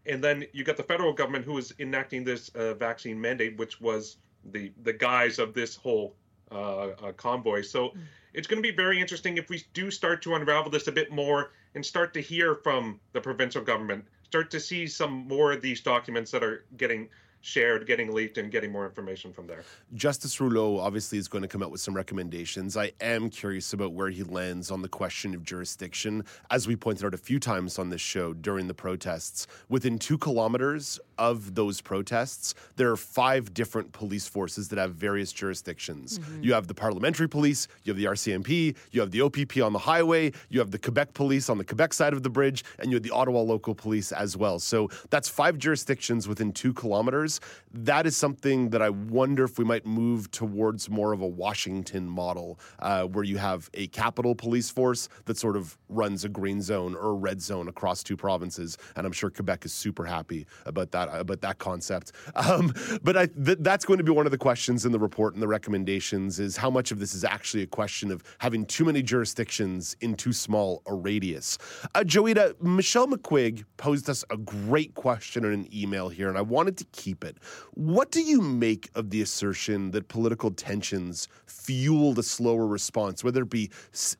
And 0.05 0.21
then 0.21 0.43
you 0.51 0.65
got 0.65 0.75
the 0.75 0.83
federal 0.83 1.13
government 1.13 1.45
who 1.45 1.57
is 1.57 1.73
enacting 1.79 2.25
this 2.25 2.49
uh, 2.49 2.73
vaccine 2.73 3.21
mandate, 3.21 3.55
which 3.57 3.79
was 3.79 4.17
the 4.51 4.73
the 4.83 4.91
guise 4.91 5.39
of 5.39 5.53
this 5.53 5.77
whole 5.77 6.17
uh, 6.51 6.55
uh, 6.55 7.11
convoy. 7.13 7.61
So 7.61 7.89
mm. 7.89 7.99
it's 8.33 8.47
going 8.47 8.61
to 8.61 8.69
be 8.69 8.75
very 8.75 8.99
interesting 8.99 9.37
if 9.37 9.49
we 9.49 9.63
do 9.73 9.91
start 9.91 10.21
to 10.23 10.35
unravel 10.35 10.71
this 10.71 10.87
a 10.87 10.91
bit 10.91 11.09
more 11.09 11.51
and 11.77 11.85
start 11.85 12.11
to 12.11 12.19
hear 12.19 12.55
from 12.55 12.99
the 13.13 13.21
provincial 13.21 13.61
government, 13.61 14.03
start 14.23 14.49
to 14.49 14.59
see 14.59 14.87
some 14.87 15.27
more 15.27 15.51
of 15.51 15.61
these 15.61 15.79
documents 15.79 16.31
that 16.31 16.43
are 16.43 16.65
getting 16.75 17.07
shared, 17.47 17.87
getting 17.87 18.13
leaked, 18.13 18.37
and 18.37 18.51
getting 18.51 18.71
more 18.71 18.85
information 18.85 19.31
from 19.31 19.47
there. 19.47 19.63
Justice 19.95 20.39
Rouleau 20.41 20.79
obviously 20.79 21.17
is 21.17 21.29
going 21.29 21.43
to 21.43 21.47
come 21.47 21.63
out 21.63 21.71
with 21.71 21.79
some 21.79 21.95
recommendations. 21.95 22.75
I 22.75 22.91
am 22.99 23.29
curious 23.29 23.71
about 23.71 23.93
where 23.93 24.09
he 24.09 24.23
lands 24.23 24.69
on 24.69 24.81
the 24.81 24.89
question 24.89 25.33
of 25.33 25.43
jurisdiction. 25.43 26.25
As 26.51 26.67
we 26.67 26.75
pointed 26.75 27.05
out 27.05 27.13
a 27.13 27.17
few 27.17 27.39
times 27.39 27.79
on 27.79 27.89
this 27.89 28.01
show 28.01 28.33
during 28.33 28.67
the 28.67 28.73
protests, 28.73 29.47
within 29.69 29.97
two 29.97 30.17
kilometers 30.17 30.99
of 31.17 31.55
those 31.55 31.79
protests, 31.79 32.53
there 32.75 32.91
are 32.91 32.97
five 32.97 33.53
different 33.53 33.93
police 33.93 34.27
forces 34.27 34.67
that 34.67 34.77
have 34.77 34.95
various 34.95 35.31
jurisdictions. 35.31 36.19
Mm-hmm. 36.19 36.43
You 36.43 36.53
have 36.53 36.67
the 36.67 36.73
parliamentary 36.73 37.29
police, 37.29 37.69
you 37.83 37.93
have 37.93 37.97
the 37.97 38.05
RCMP, 38.05 38.75
you 38.91 38.99
have 38.99 39.11
the 39.11 39.21
OPP 39.21 39.57
on 39.63 39.71
the 39.71 39.79
highway, 39.79 40.33
you 40.49 40.59
have 40.59 40.71
the 40.71 40.79
Quebec 40.79 41.13
police 41.13 41.49
on 41.49 41.57
the 41.57 41.63
Quebec 41.63 41.93
side 41.93 42.11
of 42.11 42.23
the 42.23 42.29
bridge, 42.29 42.65
and 42.79 42.91
you 42.91 42.97
have 42.97 43.03
the 43.03 43.11
Ottawa 43.11 43.39
local 43.39 43.73
police 43.73 44.11
as 44.11 44.35
well. 44.35 44.59
So 44.59 44.89
that's 45.09 45.29
five 45.29 45.57
jurisdictions 45.57 46.27
within 46.27 46.51
two 46.51 46.73
kilometers 46.73 47.36
that 47.73 48.07
is 48.07 48.15
something 48.15 48.69
that 48.69 48.81
I 48.81 48.89
wonder 48.89 49.43
if 49.43 49.57
we 49.57 49.65
might 49.65 49.85
move 49.85 50.31
towards 50.31 50.89
more 50.89 51.13
of 51.13 51.21
a 51.21 51.27
Washington 51.27 52.07
model, 52.07 52.59
uh, 52.79 53.03
where 53.03 53.23
you 53.23 53.37
have 53.37 53.69
a 53.73 53.87
capital 53.87 54.35
police 54.35 54.69
force 54.69 55.09
that 55.25 55.37
sort 55.37 55.55
of 55.55 55.77
runs 55.89 56.23
a 56.23 56.29
green 56.29 56.61
zone 56.61 56.95
or 56.95 57.09
a 57.09 57.13
red 57.13 57.41
zone 57.41 57.67
across 57.67 58.03
two 58.03 58.17
provinces. 58.17 58.77
And 58.95 59.05
I'm 59.05 59.11
sure 59.11 59.29
Quebec 59.29 59.65
is 59.65 59.73
super 59.73 60.05
happy 60.05 60.47
about 60.65 60.91
that 60.91 61.09
about 61.13 61.41
that 61.41 61.57
concept. 61.57 62.11
Um, 62.47 62.73
but 63.03 63.17
I, 63.17 63.25
th- 63.25 63.57
that's 63.61 63.83
going 63.83 63.97
to 63.97 64.03
be 64.03 64.11
one 64.11 64.25
of 64.25 64.31
the 64.31 64.37
questions 64.37 64.85
in 64.85 64.91
the 64.91 64.99
report 64.99 65.33
and 65.33 65.41
the 65.41 65.47
recommendations 65.47 66.39
is 66.39 66.55
how 66.55 66.69
much 66.69 66.91
of 66.91 66.99
this 66.99 67.13
is 67.13 67.23
actually 67.23 67.63
a 67.63 67.67
question 67.67 68.11
of 68.11 68.23
having 68.37 68.65
too 68.65 68.85
many 68.85 69.01
jurisdictions 69.01 69.95
in 70.01 70.15
too 70.15 70.31
small 70.31 70.81
a 70.85 70.93
radius. 70.93 71.57
Uh, 71.95 72.01
Joeita, 72.01 72.59
Michelle 72.61 73.07
McQuigge 73.07 73.65
posed 73.77 74.09
us 74.09 74.23
a 74.29 74.37
great 74.37 74.93
question 74.93 75.45
in 75.45 75.51
an 75.51 75.67
email 75.75 76.09
here, 76.09 76.29
and 76.29 76.37
I 76.37 76.41
wanted 76.41 76.77
to 76.77 76.85
keep 76.91 77.16
it. 77.23 77.37
What 77.73 78.11
do 78.11 78.21
you 78.21 78.41
make 78.41 78.89
of 78.95 79.09
the 79.09 79.21
assertion 79.21 79.91
that 79.91 80.07
political 80.07 80.51
tensions 80.51 81.27
fueled 81.45 82.19
a 82.19 82.23
slower 82.23 82.65
response, 82.65 83.23
whether 83.23 83.43
it 83.43 83.49
be 83.49 83.69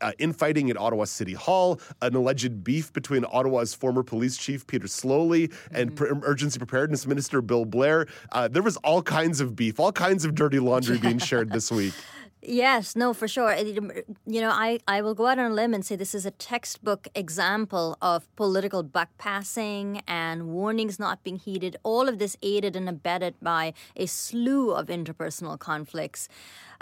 uh, 0.01 0.11
infighting 0.19 0.69
at 0.69 0.77
Ottawa 0.77 1.05
City 1.05 1.33
Hall, 1.33 1.79
an 2.01 2.15
alleged 2.15 2.63
beef 2.63 2.91
between 2.93 3.25
Ottawa's 3.31 3.73
former 3.73 4.03
police 4.03 4.37
chief 4.37 4.67
Peter 4.67 4.87
Sloly 4.87 5.53
and 5.71 5.91
mm-hmm. 5.91 6.17
Emergency 6.17 6.57
Preparedness 6.57 7.07
Minister 7.07 7.41
Bill 7.41 7.65
Blair? 7.65 8.07
Uh, 8.31 8.47
there 8.47 8.63
was 8.63 8.77
all 8.77 9.01
kinds 9.01 9.41
of 9.41 9.55
beef, 9.55 9.79
all 9.79 9.91
kinds 9.91 10.25
of 10.25 10.35
dirty 10.35 10.59
laundry 10.59 10.97
being 10.97 11.19
shared 11.19 11.51
this 11.51 11.71
week. 11.71 11.93
Yes, 12.49 12.95
no, 12.95 13.13
for 13.13 13.27
sure. 13.27 13.53
You 13.53 14.39
know, 14.41 14.51
I, 14.51 14.79
I 14.87 15.01
will 15.01 15.13
go 15.13 15.27
out 15.27 15.37
on 15.37 15.51
a 15.51 15.53
limb 15.53 15.73
and 15.73 15.85
say 15.85 15.97
this 15.97 16.15
is 16.15 16.25
a 16.25 16.31
textbook 16.31 17.09
example 17.13 17.97
of 18.01 18.33
political 18.37 18.85
buckpassing 18.85 20.01
and 20.07 20.47
warnings 20.47 20.97
not 20.97 21.25
being 21.25 21.35
heeded. 21.35 21.75
All 21.83 22.07
of 22.07 22.19
this 22.19 22.37
aided 22.41 22.77
and 22.77 22.87
abetted 22.87 23.35
by 23.41 23.73
a 23.97 24.05
slew 24.05 24.71
of 24.71 24.87
interpersonal 24.87 25.59
conflicts. 25.59 26.29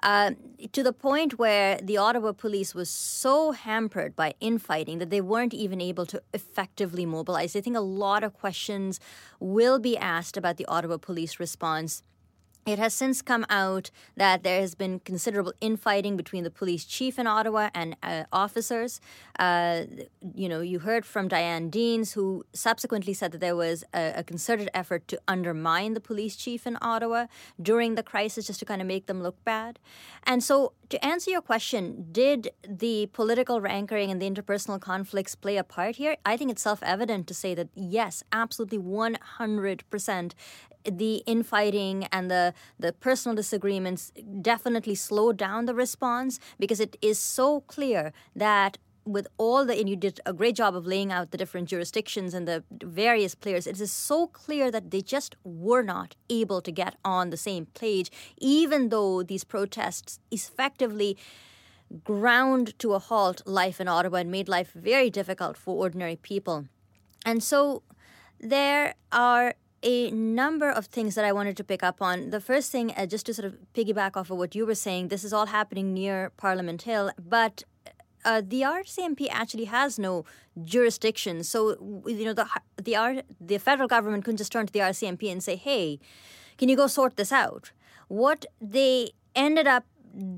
Uh, 0.04 0.34
to 0.72 0.84
the 0.84 0.94
point 0.94 1.40
where 1.40 1.80
the 1.82 1.98
Ottawa 1.98 2.34
police 2.34 2.76
was 2.76 2.90
so 2.92 3.52
hampered 3.52 4.16
by 4.16 4.36
infighting 4.40 5.00
that 5.00 5.10
they 5.10 5.22
weren't 5.22 5.54
even 5.56 5.82
able 5.82 6.06
to 6.06 6.22
effectively 6.32 7.08
mobilize. 7.08 7.56
I 7.56 7.62
think 7.62 7.76
a 7.76 7.80
lot 7.80 8.24
of 8.24 8.34
questions 8.34 9.00
will 9.40 9.80
be 9.80 9.98
asked 9.98 10.38
about 10.38 10.58
the 10.58 10.66
Ottawa 10.66 10.98
police 10.98 11.40
response 11.40 12.04
it 12.66 12.80
has 12.80 12.94
since 12.94 13.22
come 13.22 13.46
out 13.50 13.92
that 14.16 14.44
there 14.44 14.60
has 14.60 14.74
been 14.74 15.00
considerable 15.00 15.54
infighting 15.62 16.18
between 16.18 16.44
the 16.44 16.50
police 16.50 16.84
chief 16.84 17.20
in 17.20 17.28
Ottawa 17.28 17.70
and 17.76 17.96
uh, 18.02 18.24
officers. 18.32 19.00
Uh, 19.38 19.84
you 20.34 20.50
know, 20.50 20.62
you 20.62 20.80
heard 20.80 21.06
from 21.06 21.28
Diane 21.28 21.70
Deans, 21.70 22.14
who 22.14 22.44
subsequently 22.54 23.14
said 23.14 23.32
that 23.34 23.42
there 23.42 23.56
was 23.56 23.84
a, 23.94 24.14
a, 24.18 24.24
concerted 24.24 24.70
effort 24.74 25.08
to 25.10 25.20
undermine 25.28 25.94
the 25.94 26.00
police 26.00 26.36
chief 26.36 26.66
in 26.66 26.78
Ottawa 26.82 27.28
during 27.62 27.96
the 27.96 28.04
crisis 28.04 28.48
just 28.48 28.60
to 28.60 28.66
kind 28.66 28.82
of 28.82 28.88
make 28.88 29.06
them 29.06 29.22
look 29.22 29.44
bad. 29.44 29.78
And 30.24 30.44
so, 30.44 30.74
to 30.90 31.04
answer 31.06 31.30
your 31.30 31.42
question, 31.42 32.08
did 32.12 32.50
the 32.68 33.10
political 33.14 33.62
rancor 33.62 33.98
and 33.98 34.22
the 34.22 34.30
interpersonal 34.30 34.80
conflicts 34.80 35.36
play 35.36 35.58
a 35.58 35.64
part 35.64 35.98
here? 35.98 36.16
I 36.26 36.38
think 36.38 36.50
it's 36.52 36.62
self 36.62 36.82
evident 36.82 37.28
to 37.28 37.34
say 37.34 37.54
that 37.54 37.70
yes, 37.76 38.24
absolutely 38.32 38.80
100% 38.80 40.32
the 40.90 41.24
infighting 41.26 42.06
and 42.12 42.30
the, 42.30 42.54
the 42.80 42.94
personal 42.94 43.36
disagreements 43.36 44.12
definitely 44.42 44.96
slowed 44.96 45.38
down 45.38 45.66
the 45.66 45.76
response 45.76 46.40
because 46.60 46.80
it 46.80 46.96
is 47.02 47.20
so 47.20 47.62
clear 47.62 48.14
that 48.36 48.78
with 49.06 49.28
all 49.38 49.66
the 49.66 49.80
and 49.80 49.88
you 49.88 49.96
did 49.96 50.20
a 50.26 50.34
great 50.34 50.56
job 50.56 50.76
of 50.76 50.88
laying 50.88 51.12
out 51.12 51.30
the 51.30 51.38
different 51.38 51.70
jurisdictions 51.70 52.34
and 52.34 52.48
the 52.48 52.64
various 52.82 53.36
players 53.36 53.68
it 53.68 53.80
is 53.80 53.92
so 53.92 54.26
clear 54.26 54.72
that 54.72 54.90
they 54.90 55.00
just 55.00 55.36
were 55.44 55.84
not 55.84 56.16
able 56.28 56.60
to 56.60 56.72
get 56.72 56.96
on 57.06 57.30
the 57.30 57.38
same 57.38 57.68
page 57.68 58.10
even 58.40 58.90
though 58.90 59.22
these 59.22 59.44
protests 59.44 60.20
effectively 60.32 61.16
ground 62.04 62.78
to 62.80 62.94
a 62.94 63.00
halt 63.00 63.42
life 63.46 63.80
in 63.80 63.88
ottawa 63.88 64.18
and 64.18 64.32
made 64.32 64.50
life 64.50 64.72
very 64.74 65.10
difficult 65.10 65.58
for 65.58 65.76
ordinary 65.76 66.16
people. 66.16 66.66
And 67.26 67.44
so 67.44 67.84
there 68.40 68.96
are 69.12 69.56
a 69.86 70.10
number 70.12 70.70
of 70.70 70.88
things 70.88 71.14
that 71.16 71.24
I 71.24 71.32
wanted 71.32 71.56
to 71.58 71.64
pick 71.64 71.84
up 71.84 72.02
on. 72.02 72.32
The 72.32 72.42
first 72.42 72.72
thing, 72.72 72.92
uh, 72.98 73.06
just 73.06 73.28
to 73.28 73.34
sort 73.34 73.46
of 73.46 73.56
piggyback 73.76 74.18
off 74.18 74.32
of 74.32 74.38
what 74.38 74.56
you 74.56 74.66
were 74.66 74.76
saying, 74.76 75.10
this 75.10 75.24
is 75.24 75.32
all 75.32 75.46
happening 75.46 75.94
near 75.94 76.32
Parliament 76.38 76.82
Hill, 76.82 77.12
but 77.20 77.64
uh, 78.26 78.42
the 78.46 78.62
RCMP 78.62 79.28
actually 79.30 79.66
has 79.66 80.00
no 80.00 80.26
jurisdiction. 80.64 81.44
So 81.44 82.02
you 82.08 82.26
know 82.26 82.34
the 82.34 82.48
the 82.82 82.96
R, 82.96 83.22
the 83.40 83.60
federal 83.60 83.88
government 83.88 84.26
couldn't 84.26 84.38
just 84.38 84.52
turn 84.52 84.66
to 84.66 84.74
the 84.74 84.80
RCMP 84.80 85.32
and 85.32 85.44
say, 85.44 85.56
"Hey, 85.56 86.00
can 86.58 86.68
you 86.68 86.76
go 86.76 86.88
sort 86.88 87.16
this 87.18 87.32
out?" 87.32 87.72
What 88.08 88.48
they 88.60 89.12
ended 89.36 89.68
up 89.68 89.86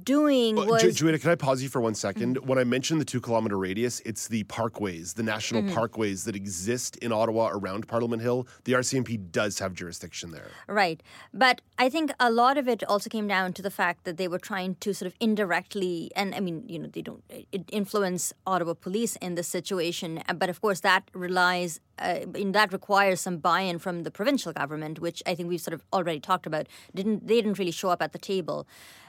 doing 0.03 0.55
was. 0.55 1.01
Juanita, 1.01 1.19
can 1.19 1.31
I 1.31 1.35
pause 1.35 1.61
you 1.61 1.69
for 1.69 1.81
one 1.81 1.95
second? 1.95 2.37
Mm-hmm. 2.37 2.47
When 2.47 2.57
I 2.57 2.63
mentioned 2.63 2.99
the 3.01 3.05
two 3.05 3.21
kilometer 3.21 3.57
radius, 3.57 3.99
it's 4.01 4.27
the 4.27 4.43
parkways, 4.45 5.13
the 5.13 5.23
national 5.23 5.63
mm-hmm. 5.63 5.77
parkways 5.77 6.25
that 6.25 6.35
exist 6.35 6.97
in 6.97 7.11
Ottawa 7.11 7.49
around 7.51 7.87
Parliament 7.87 8.21
Hill. 8.21 8.47
The 8.63 8.73
RCMP 8.73 9.31
does 9.31 9.59
have 9.59 9.73
jurisdiction 9.73 10.31
there. 10.31 10.49
Right. 10.67 11.01
But 11.33 11.61
I 11.77 11.89
think 11.89 12.11
a 12.19 12.31
lot 12.31 12.57
of 12.57 12.67
it 12.67 12.83
also 12.83 13.09
came 13.09 13.27
down 13.27 13.53
to 13.53 13.61
the 13.61 13.71
fact 13.71 14.03
that 14.05 14.17
they 14.17 14.27
were 14.27 14.39
trying 14.39 14.75
to 14.75 14.93
sort 14.93 15.07
of 15.07 15.15
indirectly, 15.19 16.11
and 16.15 16.33
I 16.33 16.39
mean, 16.39 16.63
you 16.67 16.79
know, 16.79 16.87
they 16.87 17.01
don't 17.01 17.23
influence 17.71 18.33
Ottawa 18.45 18.73
police 18.73 19.15
in 19.17 19.35
this 19.35 19.47
situation. 19.47 20.21
But 20.35 20.49
of 20.49 20.61
course, 20.61 20.79
that 20.81 21.09
relies 21.13 21.79
uh, 21.99 22.19
in 22.35 22.51
that 22.51 22.71
requires 22.71 23.21
some 23.21 23.37
buy-in 23.37 23.79
from 23.79 24.03
the 24.03 24.11
provincial 24.11 24.53
government, 24.53 24.99
which 24.99 25.23
I 25.25 25.35
think 25.35 25.49
we've 25.49 25.61
sort 25.61 25.73
of 25.73 25.83
already 25.91 26.19
talked 26.19 26.45
about. 26.45 26.67
Didn't 26.93 27.27
they 27.27 27.35
didn't 27.35 27.57
really 27.57 27.71
show 27.71 27.89
up 27.89 28.01
at 28.01 28.11
the 28.11 28.19
table, 28.19 28.67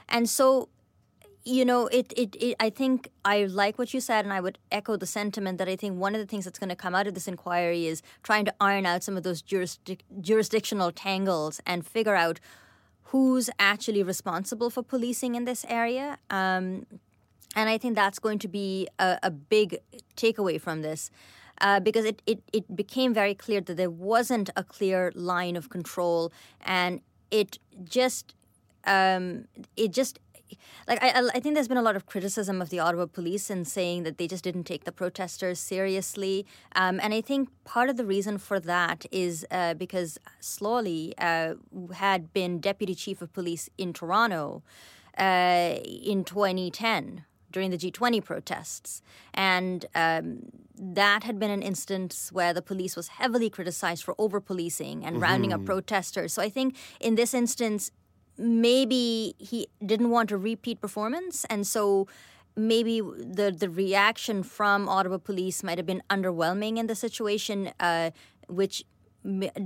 and 0.09 0.29
so 0.29 0.69
you 1.45 1.63
know 1.63 1.87
it, 1.87 2.11
it, 2.15 2.35
it 2.35 2.55
i 2.59 2.69
think 2.69 3.09
i 3.23 3.45
like 3.45 3.77
what 3.79 3.93
you 3.93 3.99
said 3.99 4.25
and 4.25 4.33
i 4.33 4.39
would 4.39 4.57
echo 4.71 4.97
the 4.97 5.05
sentiment 5.05 5.57
that 5.57 5.69
i 5.69 5.75
think 5.75 5.97
one 5.97 6.13
of 6.13 6.19
the 6.19 6.27
things 6.27 6.45
that's 6.45 6.59
going 6.59 6.69
to 6.69 6.75
come 6.75 6.93
out 6.93 7.07
of 7.07 7.13
this 7.13 7.27
inquiry 7.27 7.87
is 7.87 8.01
trying 8.23 8.45
to 8.45 8.53
iron 8.59 8.85
out 8.85 9.03
some 9.03 9.15
of 9.15 9.23
those 9.23 9.41
jurisdic- 9.41 10.01
jurisdictional 10.21 10.91
tangles 10.91 11.61
and 11.65 11.85
figure 11.85 12.15
out 12.15 12.39
who's 13.05 13.49
actually 13.57 14.03
responsible 14.03 14.69
for 14.69 14.83
policing 14.83 15.33
in 15.33 15.45
this 15.45 15.65
area. 15.67 16.19
Um, 16.29 16.85
and 17.55 17.69
i 17.69 17.77
think 17.77 17.95
that's 17.95 18.19
going 18.19 18.37
to 18.37 18.47
be 18.47 18.87
a, 18.99 19.17
a 19.23 19.31
big 19.31 19.79
takeaway 20.15 20.61
from 20.61 20.81
this 20.81 21.09
uh, 21.61 21.79
because 21.79 22.05
it, 22.05 22.21
it, 22.25 22.41
it 22.53 22.75
became 22.75 23.13
very 23.13 23.33
clear 23.33 23.59
that 23.59 23.75
there 23.75 23.89
wasn't 23.89 24.49
a 24.55 24.63
clear 24.63 25.11
line 25.13 25.55
of 25.55 25.69
control 25.69 26.31
and 26.61 27.01
it 27.31 27.59
just 27.83 28.33
um, 28.85 29.45
it 29.75 29.91
just 29.91 30.19
like 30.87 31.01
I, 31.03 31.29
I 31.35 31.39
think 31.39 31.53
there's 31.55 31.67
been 31.67 31.77
a 31.77 31.83
lot 31.83 31.95
of 31.95 32.05
criticism 32.05 32.61
of 32.61 32.69
the 32.69 32.79
Ottawa 32.79 33.05
police 33.05 33.49
in 33.49 33.65
saying 33.65 34.03
that 34.03 34.17
they 34.17 34.27
just 34.27 34.43
didn't 34.43 34.63
take 34.63 34.83
the 34.83 34.91
protesters 34.91 35.59
seriously, 35.59 36.45
um, 36.75 36.99
and 37.01 37.13
I 37.13 37.21
think 37.21 37.49
part 37.65 37.89
of 37.89 37.97
the 37.97 38.05
reason 38.05 38.37
for 38.37 38.59
that 38.59 39.05
is 39.11 39.45
uh, 39.51 39.75
because 39.75 40.17
Sloly 40.41 41.13
uh, 41.17 41.55
had 41.93 42.33
been 42.33 42.59
deputy 42.59 42.95
chief 42.95 43.21
of 43.21 43.31
police 43.33 43.69
in 43.77 43.93
Toronto 43.93 44.63
uh, 45.17 45.75
in 45.83 46.23
2010 46.23 47.25
during 47.51 47.71
the 47.71 47.77
G20 47.77 48.23
protests. 48.23 49.01
And 49.33 49.85
um, 49.95 50.39
that 50.75 51.23
had 51.23 51.39
been 51.39 51.51
an 51.51 51.61
instance 51.61 52.31
where 52.31 52.53
the 52.53 52.61
police 52.61 52.95
was 52.95 53.09
heavily 53.09 53.49
criticized 53.49 54.03
for 54.03 54.15
over 54.17 54.39
policing 54.39 55.03
and 55.03 55.15
mm-hmm. 55.15 55.23
rounding 55.23 55.53
up 55.53 55.65
protesters. 55.65 56.33
So 56.33 56.41
I 56.41 56.49
think 56.49 56.75
in 56.99 57.15
this 57.15 57.33
instance, 57.33 57.91
maybe 58.39 59.35
he 59.37 59.67
didn't 59.85 60.09
want 60.09 60.31
a 60.31 60.37
repeat 60.37 60.81
performance. 60.81 61.45
And 61.49 61.67
so 61.67 62.07
maybe 62.55 63.01
the, 63.01 63.53
the 63.57 63.69
reaction 63.69 64.43
from 64.43 64.87
Ottawa 64.87 65.17
police 65.17 65.63
might 65.63 65.77
have 65.77 65.85
been 65.85 66.03
underwhelming 66.09 66.77
in 66.77 66.87
the 66.87 66.95
situation, 66.95 67.71
uh, 67.79 68.11
which 68.47 68.83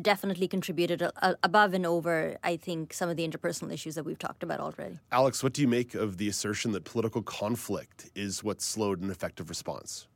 definitely 0.02 0.48
contributed 0.48 1.08
above 1.44 1.74
and 1.76 1.86
over, 1.86 2.38
I 2.44 2.58
think, 2.58 2.92
some 2.92 3.10
of 3.10 3.18
the 3.18 3.28
interpersonal 3.28 3.72
issues 3.72 3.94
that 3.96 4.04
we've 4.04 4.18
talked 4.18 4.42
about 4.42 4.60
already. 4.60 4.98
Alex, 5.12 5.44
what 5.44 5.54
do 5.54 5.62
you 5.62 5.68
make 5.68 5.94
of 5.94 6.18
the 6.18 6.28
assertion 6.28 6.72
that 6.72 6.86
political 6.86 7.22
conflict 7.22 8.10
is 8.16 8.44
what 8.44 8.62
slowed 8.62 9.02
an 9.02 9.12
effective 9.12 9.50
response? 9.50 10.08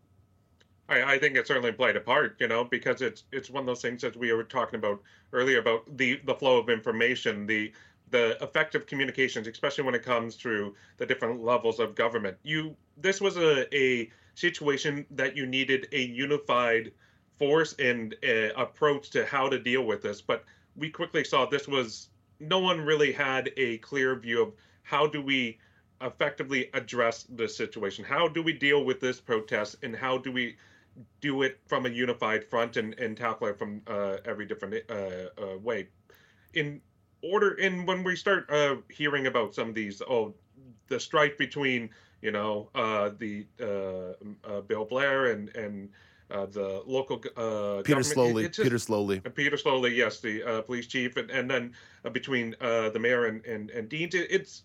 I, 0.90 1.04
I 1.04 1.20
think 1.20 1.36
it 1.36 1.46
certainly 1.46 1.72
played 1.72 1.96
a 1.96 2.02
part, 2.02 2.38
you 2.40 2.48
know, 2.48 2.64
because 2.64 3.02
it's 3.02 3.26
it's 3.32 3.50
one 3.50 3.62
of 3.62 3.68
those 3.68 3.82
things 3.82 4.02
that 4.02 4.16
we 4.16 4.32
were 4.34 4.44
talking 4.44 4.80
about 4.80 5.02
earlier 5.34 5.60
about 5.60 5.98
the 5.98 6.20
the 6.26 6.34
flow 6.34 6.58
of 6.58 6.70
information, 6.70 7.46
the 7.46 7.72
the 8.10 8.38
effective 8.42 8.86
communications, 8.86 9.48
especially 9.48 9.84
when 9.84 9.96
it 9.96 10.04
comes 10.04 10.36
through 10.36 10.76
the 10.98 11.06
different 11.06 11.44
levels 11.44 11.80
of 11.80 11.96
government. 11.96 12.38
You 12.44 12.76
this 12.96 13.20
was 13.20 13.38
a, 13.38 13.74
a 13.76 14.10
situation 14.36 15.06
that 15.12 15.36
you 15.36 15.46
needed 15.46 15.88
a 15.92 16.02
unified 16.02 16.92
force 17.38 17.74
and 17.80 18.16
uh, 18.24 18.54
approach 18.56 19.10
to 19.12 19.26
how 19.26 19.50
to 19.50 19.60
deal 19.60 19.84
with 19.84 20.02
this. 20.02 20.22
But 20.22 20.44
we 20.76 20.90
quickly 20.90 21.24
saw 21.24 21.46
this 21.46 21.68
was 21.68 22.10
no 22.40 22.60
one 22.60 22.82
really 22.82 23.12
had 23.12 23.52
a 23.58 23.78
clear 23.80 24.16
view 24.16 24.42
of 24.44 24.54
how 24.84 25.08
do 25.08 25.22
we 25.22 25.58
effectively 26.02 26.70
address 26.74 27.24
the 27.24 27.48
situation? 27.48 28.06
How 28.06 28.28
do 28.28 28.42
we 28.42 28.54
deal 28.54 28.86
with 28.86 29.00
this 29.00 29.20
protest 29.20 29.78
and 29.84 29.96
how 29.96 30.18
do 30.18 30.32
we 30.32 30.56
do 31.22 31.42
it 31.44 31.60
from 31.68 31.86
a 31.86 31.90
unified 31.90 32.44
front 32.44 32.78
and, 32.78 32.94
and 33.00 33.18
tackle 33.18 33.48
it 33.48 33.58
from 33.58 33.82
uh, 33.88 34.18
every 34.26 34.46
different 34.46 34.76
uh, 34.90 34.94
uh 35.42 35.58
way? 35.58 35.88
In 36.54 36.82
order, 37.22 37.54
and 37.54 37.88
when 37.88 38.04
we 38.04 38.16
start 38.16 38.50
uh, 38.50 38.76
hearing 38.90 39.28
about 39.28 39.56
some 39.56 39.70
of 39.70 39.76
these, 39.76 40.02
oh, 40.02 40.34
the 40.88 41.00
strife 41.00 41.38
between, 41.38 41.90
you 42.22 42.32
know, 42.32 42.70
uh, 42.76 43.12
the 43.18 43.46
Bill 44.68 44.86
Blair 44.86 45.32
and, 45.32 45.56
and 45.56 45.90
uh, 46.30 46.46
the 46.48 46.84
local 46.86 47.22
uh, 47.36 47.82
Peter 47.84 48.02
Sloly 48.02 48.46
Just, 48.48 48.62
Peter 48.62 48.78
Sloly. 48.78 49.26
Uh, 49.26 49.30
Peter 49.30 49.56
Sloly 49.56 49.96
yes, 49.96 50.20
the 50.20 50.44
uh, 50.44 50.62
police 50.62 50.88
chief, 50.88 51.18
and, 51.18 51.30
and 51.32 51.50
then 51.50 51.74
uh, 52.04 52.10
between 52.10 52.56
uh, 52.60 52.90
the 52.90 53.00
mayor 53.00 53.26
and 53.26 53.46
and, 53.46 53.70
and 53.70 53.90
Dean, 53.90 54.10
it's 54.14 54.64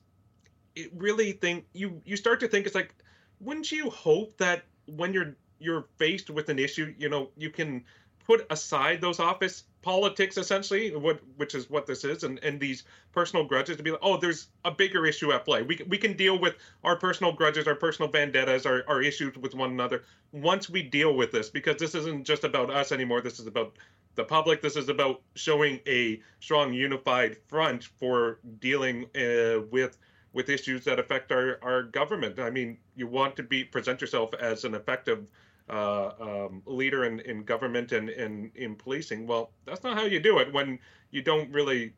it 0.75 0.91
really 0.97 1.33
think 1.33 1.65
you 1.73 2.01
you 2.05 2.17
start 2.17 2.41
to 2.41 2.49
think 2.49 2.67
it's 2.67 2.75
like, 2.75 2.95
wouldn't 3.41 3.71
you 3.71 3.91
hope 3.91 4.37
that 4.39 4.65
when 4.87 5.13
you're 5.13 5.37
you're 5.59 5.87
faced 5.97 6.31
with 6.31 6.49
an 6.49 6.59
issue, 6.59 6.95
you 6.99 7.09
know, 7.09 7.31
you 7.37 7.51
can 7.51 7.85
put 8.27 8.47
aside 8.51 9.01
those 9.01 9.21
office 9.21 9.65
politics 9.83 10.37
essentially 10.37 10.95
what 10.95 11.21
which 11.37 11.55
is 11.55 11.69
what 11.69 11.87
this 11.87 12.05
is 12.05 12.23
and 12.23 12.39
and 12.45 12.61
these 12.61 12.85
personal 13.11 13.45
grudges 13.45 13.77
to 13.77 13.83
be 13.83 13.91
like 13.91 14.01
oh 14.03 14.17
there's 14.17 14.47
a 14.65 14.71
bigger 14.71 15.05
issue 15.05 15.33
at 15.33 15.45
play. 15.45 15.63
We, 15.63 15.81
we 15.89 15.99
can 15.99 16.17
deal 16.17 16.39
with 16.39 16.55
our 16.85 16.97
personal 16.97 17.33
grudges 17.33 17.67
our 17.67 17.75
personal 17.75 18.11
vendettas 18.11 18.65
our, 18.65 18.85
our 18.89 19.03
issues 19.03 19.37
with 19.37 19.55
one 19.55 19.71
another 19.71 20.05
once 20.31 20.71
we 20.71 20.83
deal 20.83 21.15
with 21.15 21.33
this 21.33 21.51
because 21.51 21.77
this 21.77 21.95
isn't 21.95 22.25
just 22.25 22.45
about 22.45 22.71
us 22.71 22.93
anymore. 22.93 23.21
This 23.21 23.39
is 23.39 23.47
about 23.47 23.75
the 24.15 24.25
public. 24.25 24.63
This 24.63 24.77
is 24.77 24.89
about 24.89 25.23
showing 25.35 25.81
a 25.87 26.21
strong 26.41 26.73
unified 26.73 27.37
front 27.49 27.85
for 27.85 28.39
dealing 28.61 29.07
uh, 29.17 29.63
with 29.71 29.99
with 30.33 30.49
issues 30.49 30.85
that 30.85 30.99
affect 30.99 31.31
our, 31.31 31.59
our 31.63 31.83
government. 31.83 32.39
I 32.39 32.51
mean 32.51 32.79
you 32.95 33.07
want 33.07 33.37
to 33.37 33.43
be 33.43 33.65
present 33.65 34.01
yourself 34.01 34.33
as 34.35 34.65
an 34.65 34.75
effective 34.75 35.27
uh, 35.73 36.11
um, 36.21 36.63
leader 36.67 37.05
in, 37.05 37.21
in 37.21 37.43
government 37.43 37.93
and, 37.93 38.11
and 38.11 38.51
in 38.55 38.77
policing. 38.77 39.27
Well, 39.27 39.53
that's 39.65 39.83
not 39.83 39.97
how 39.97 40.05
you 40.05 40.21
do 40.21 40.39
it 40.39 40.53
when 40.53 40.79
you 41.11 41.23
don't 41.23 41.51
really 41.51 41.95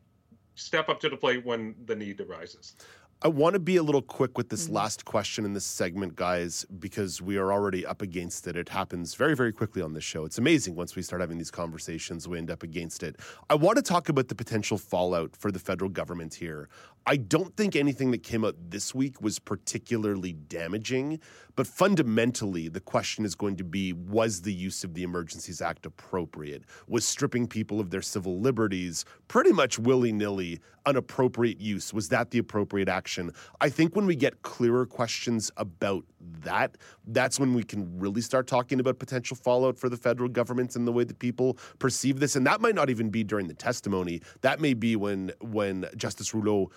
step 0.55 0.87
up 0.87 0.99
to 1.01 1.09
the 1.09 1.17
plate 1.17 1.45
when 1.45 1.75
the 1.85 1.95
need 1.95 2.21
arises. 2.21 2.75
I 3.21 3.29
want 3.29 3.53
to 3.53 3.59
be 3.59 3.77
a 3.77 3.83
little 3.83 4.01
quick 4.01 4.37
with 4.37 4.49
this 4.49 4.65
mm-hmm. 4.65 4.75
last 4.75 5.05
question 5.05 5.45
in 5.45 5.53
this 5.53 5.65
segment, 5.65 6.15
guys, 6.15 6.65
because 6.79 7.21
we 7.21 7.37
are 7.37 7.51
already 7.51 7.85
up 7.85 8.01
against 8.01 8.45
it. 8.45 8.57
It 8.57 8.69
happens 8.69 9.15
very, 9.15 9.35
very 9.35 9.53
quickly 9.53 9.81
on 9.81 9.93
this 9.93 10.03
show. 10.03 10.25
It's 10.25 10.37
amazing 10.37 10.75
once 10.75 10.95
we 10.95 11.01
start 11.01 11.21
having 11.21 11.37
these 11.37 11.49
conversations, 11.49 12.27
we 12.27 12.37
end 12.37 12.51
up 12.51 12.61
against 12.61 13.03
it. 13.03 13.15
I 13.49 13.55
want 13.55 13.77
to 13.77 13.81
talk 13.81 14.09
about 14.09 14.27
the 14.27 14.35
potential 14.35 14.77
fallout 14.77 15.35
for 15.35 15.49
the 15.51 15.59
federal 15.59 15.89
government 15.89 16.33
here. 16.33 16.67
I 17.07 17.17
don't 17.17 17.55
think 17.55 17.75
anything 17.75 18.09
that 18.11 18.23
came 18.23 18.43
out 18.43 18.55
this 18.69 18.95
week 18.95 19.21
was 19.21 19.37
particularly 19.37 20.33
damaging, 20.33 21.19
but 21.55 21.67
fundamentally, 21.67 22.67
the 22.67 22.79
question 22.79 23.25
is 23.25 23.35
going 23.35 23.57
to 23.57 23.63
be 23.63 23.93
was 23.93 24.41
the 24.41 24.51
use 24.51 24.83
of 24.83 24.95
the 24.95 25.03
Emergencies 25.03 25.61
Act 25.61 25.85
appropriate? 25.85 26.63
Was 26.87 27.05
stripping 27.05 27.45
people 27.45 27.79
of 27.79 27.91
their 27.91 28.01
civil 28.01 28.39
liberties 28.39 29.05
pretty 29.27 29.51
much 29.51 29.77
willy 29.77 30.11
nilly 30.11 30.59
an 30.87 30.95
appropriate 30.95 31.61
use? 31.61 31.93
Was 31.93 32.09
that 32.09 32.31
the 32.31 32.39
appropriate 32.39 32.89
action? 32.89 33.31
I 33.61 33.69
think 33.69 33.95
when 33.95 34.07
we 34.07 34.15
get 34.15 34.41
clearer 34.41 34.87
questions 34.87 35.51
about 35.57 36.05
that, 36.41 36.77
that's 37.07 37.39
when 37.39 37.53
we 37.53 37.63
can 37.63 37.99
really 37.99 38.21
start 38.21 38.47
talking 38.47 38.79
about 38.79 38.99
potential 38.99 39.35
fallout 39.35 39.77
for 39.77 39.89
the 39.89 39.97
federal 39.97 40.29
government 40.29 40.75
and 40.75 40.87
the 40.87 40.91
way 40.91 41.03
that 41.03 41.19
people 41.19 41.57
perceive 41.79 42.19
this. 42.19 42.35
And 42.35 42.45
that 42.47 42.61
might 42.61 42.75
not 42.75 42.89
even 42.89 43.09
be 43.09 43.23
during 43.23 43.47
the 43.47 43.53
testimony. 43.53 44.21
That 44.41 44.59
may 44.59 44.73
be 44.73 44.95
when 44.95 45.31
when 45.41 45.85
Justice 45.95 46.33
Rouleau 46.33 46.71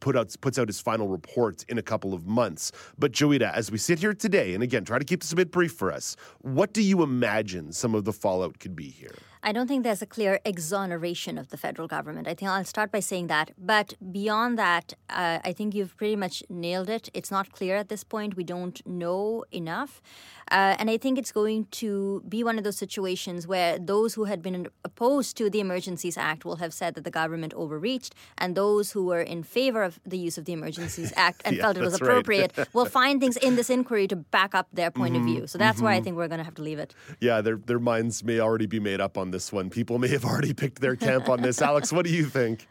put 0.00 0.16
out 0.16 0.34
puts 0.40 0.58
out 0.58 0.68
his 0.68 0.80
final 0.80 1.08
report 1.08 1.64
in 1.68 1.78
a 1.78 1.82
couple 1.82 2.14
of 2.14 2.26
months. 2.26 2.72
But 2.98 3.12
Joeita, 3.12 3.52
as 3.52 3.70
we 3.70 3.78
sit 3.78 3.98
here 3.98 4.14
today, 4.14 4.54
and 4.54 4.62
again, 4.62 4.84
try 4.84 4.98
to 4.98 5.04
keep 5.04 5.20
this 5.20 5.32
a 5.32 5.36
bit 5.36 5.50
brief 5.50 5.72
for 5.72 5.92
us. 5.92 6.16
What 6.40 6.72
do 6.72 6.82
you 6.82 7.02
imagine 7.02 7.72
some 7.72 7.94
of 7.94 8.04
the 8.04 8.12
fallout 8.12 8.58
could 8.58 8.76
be 8.76 8.88
here? 8.88 9.14
I 9.46 9.52
don't 9.52 9.68
think 9.68 9.84
there's 9.84 10.02
a 10.02 10.06
clear 10.06 10.40
exoneration 10.44 11.38
of 11.38 11.50
the 11.50 11.56
federal 11.56 11.86
government. 11.86 12.26
I 12.26 12.34
think 12.34 12.50
I'll 12.50 12.64
start 12.64 12.90
by 12.90 12.98
saying 12.98 13.28
that. 13.28 13.52
But 13.56 13.94
beyond 14.10 14.58
that, 14.58 14.94
uh, 15.08 15.38
I 15.44 15.52
think 15.52 15.72
you've 15.72 15.96
pretty 15.96 16.16
much 16.16 16.42
nailed 16.48 16.90
it. 16.90 17.08
It's 17.14 17.30
not 17.30 17.52
clear 17.52 17.76
at 17.76 17.88
this 17.88 18.02
point. 18.02 18.36
We 18.36 18.42
don't 18.42 18.84
know 18.84 19.44
enough. 19.52 20.02
Uh, 20.50 20.76
and 20.78 20.88
I 20.88 20.96
think 20.96 21.18
it's 21.18 21.32
going 21.32 21.66
to 21.72 22.22
be 22.28 22.44
one 22.44 22.56
of 22.58 22.64
those 22.64 22.76
situations 22.76 23.46
where 23.46 23.78
those 23.78 24.14
who 24.14 24.24
had 24.24 24.42
been 24.42 24.68
opposed 24.84 25.36
to 25.38 25.50
the 25.50 25.60
Emergencies 25.60 26.16
Act 26.16 26.44
will 26.44 26.56
have 26.56 26.72
said 26.72 26.94
that 26.94 27.04
the 27.04 27.10
government 27.10 27.52
overreached, 27.54 28.14
and 28.38 28.56
those 28.56 28.92
who 28.92 29.04
were 29.06 29.20
in 29.20 29.42
favor 29.42 29.82
of 29.82 29.98
the 30.06 30.18
use 30.18 30.38
of 30.38 30.44
the 30.44 30.52
Emergencies 30.52 31.12
Act 31.16 31.42
and 31.44 31.56
yeah, 31.56 31.62
felt 31.62 31.76
it 31.76 31.80
was 31.80 31.94
appropriate 31.94 32.52
right. 32.56 32.74
will 32.74 32.84
find 32.84 33.20
things 33.20 33.36
in 33.36 33.56
this 33.56 33.70
inquiry 33.70 34.06
to 34.06 34.16
back 34.16 34.54
up 34.54 34.68
their 34.72 34.90
point 34.90 35.14
mm-hmm, 35.14 35.26
of 35.26 35.34
view. 35.34 35.46
So 35.46 35.58
that's 35.58 35.76
mm-hmm. 35.76 35.84
where 35.84 35.92
I 35.92 35.96
mm-hmm. 35.96 36.04
think 36.04 36.16
we're 36.16 36.28
going 36.28 36.38
to 36.38 36.44
have 36.44 36.54
to 36.56 36.62
leave 36.62 36.78
it. 36.78 36.94
Yeah, 37.20 37.40
their, 37.40 37.56
their 37.56 37.80
minds 37.80 38.22
may 38.22 38.38
already 38.38 38.66
be 38.66 38.78
made 38.78 39.00
up 39.00 39.18
on 39.18 39.32
this 39.32 39.35
this 39.36 39.52
one. 39.52 39.68
People 39.68 39.98
may 39.98 40.08
have 40.08 40.24
already 40.24 40.54
picked 40.54 40.80
their 40.80 40.96
camp 40.96 41.28
on 41.28 41.42
this. 41.42 41.60
Alex, 41.60 41.92
what 41.92 42.06
do 42.06 42.10
you 42.10 42.24
think? 42.24 42.66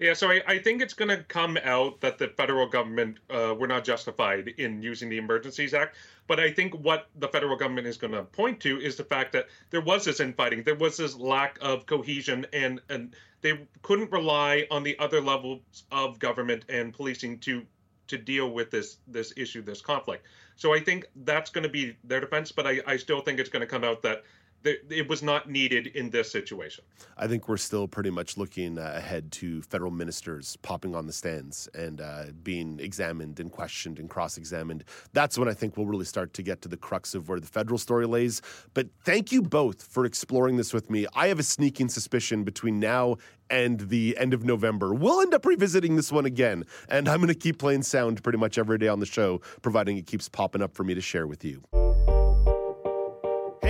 Yeah, 0.00 0.14
so 0.14 0.28
I, 0.28 0.42
I 0.48 0.58
think 0.58 0.82
it's 0.82 0.92
going 0.92 1.08
to 1.08 1.22
come 1.22 1.56
out 1.62 2.00
that 2.00 2.18
the 2.18 2.26
federal 2.28 2.68
government 2.68 3.18
uh, 3.30 3.54
were 3.56 3.68
not 3.68 3.84
justified 3.84 4.48
in 4.58 4.82
using 4.82 5.08
the 5.08 5.16
Emergencies 5.16 5.74
Act. 5.74 5.96
But 6.26 6.40
I 6.40 6.50
think 6.50 6.74
what 6.74 7.06
the 7.14 7.28
federal 7.28 7.56
government 7.56 7.86
is 7.86 7.96
going 7.96 8.12
to 8.12 8.24
point 8.24 8.58
to 8.60 8.80
is 8.80 8.96
the 8.96 9.04
fact 9.04 9.32
that 9.32 9.46
there 9.70 9.80
was 9.80 10.04
this 10.04 10.18
infighting, 10.18 10.64
there 10.64 10.74
was 10.74 10.96
this 10.96 11.16
lack 11.16 11.56
of 11.62 11.86
cohesion, 11.86 12.46
and 12.52 12.80
and 12.90 13.14
they 13.42 13.60
couldn't 13.82 14.10
rely 14.10 14.66
on 14.72 14.82
the 14.82 14.98
other 14.98 15.20
levels 15.20 15.84
of 15.92 16.18
government 16.18 16.64
and 16.68 16.92
policing 16.92 17.38
to 17.38 17.62
to 18.08 18.18
deal 18.18 18.50
with 18.50 18.72
this 18.72 18.98
this 19.06 19.32
issue, 19.36 19.62
this 19.62 19.80
conflict. 19.80 20.26
So 20.56 20.74
I 20.74 20.80
think 20.80 21.06
that's 21.24 21.50
going 21.50 21.62
to 21.62 21.70
be 21.70 21.96
their 22.02 22.20
defense. 22.20 22.50
But 22.50 22.66
I, 22.66 22.80
I 22.86 22.96
still 22.96 23.20
think 23.20 23.38
it's 23.38 23.50
going 23.50 23.60
to 23.60 23.66
come 23.66 23.84
out 23.84 24.02
that 24.02 24.24
it 24.66 25.08
was 25.08 25.22
not 25.22 25.50
needed 25.50 25.88
in 25.88 26.10
this 26.10 26.30
situation. 26.30 26.84
I 27.16 27.26
think 27.26 27.48
we're 27.48 27.56
still 27.56 27.88
pretty 27.88 28.10
much 28.10 28.36
looking 28.36 28.78
uh, 28.78 28.94
ahead 28.96 29.32
to 29.32 29.62
federal 29.62 29.90
ministers 29.90 30.56
popping 30.62 30.94
on 30.94 31.06
the 31.06 31.12
stands 31.12 31.68
and 31.74 32.00
uh, 32.00 32.24
being 32.42 32.80
examined 32.80 33.40
and 33.40 33.50
questioned 33.50 33.98
and 33.98 34.08
cross 34.08 34.36
examined. 34.36 34.84
That's 35.12 35.38
when 35.38 35.48
I 35.48 35.54
think 35.54 35.76
we'll 35.76 35.86
really 35.86 36.04
start 36.04 36.32
to 36.34 36.42
get 36.42 36.62
to 36.62 36.68
the 36.68 36.76
crux 36.76 37.14
of 37.14 37.28
where 37.28 37.40
the 37.40 37.46
federal 37.46 37.78
story 37.78 38.06
lays. 38.06 38.42
But 38.74 38.88
thank 39.04 39.32
you 39.32 39.42
both 39.42 39.82
for 39.82 40.04
exploring 40.04 40.56
this 40.56 40.72
with 40.72 40.90
me. 40.90 41.06
I 41.14 41.28
have 41.28 41.38
a 41.38 41.44
sneaking 41.44 41.88
suspicion 41.88 42.44
between 42.44 42.80
now 42.80 43.16
and 43.50 43.80
the 43.80 44.16
end 44.18 44.34
of 44.34 44.44
November. 44.44 44.92
We'll 44.92 45.20
end 45.20 45.34
up 45.34 45.46
revisiting 45.46 45.96
this 45.96 46.10
one 46.10 46.26
again, 46.26 46.64
and 46.88 47.08
I'm 47.08 47.18
going 47.18 47.28
to 47.28 47.34
keep 47.34 47.58
playing 47.58 47.82
sound 47.82 48.22
pretty 48.22 48.38
much 48.38 48.58
every 48.58 48.78
day 48.78 48.88
on 48.88 49.00
the 49.00 49.06
show, 49.06 49.40
providing 49.62 49.96
it 49.96 50.06
keeps 50.06 50.28
popping 50.28 50.62
up 50.62 50.74
for 50.74 50.84
me 50.84 50.94
to 50.94 51.00
share 51.00 51.26
with 51.26 51.44
you. 51.44 51.62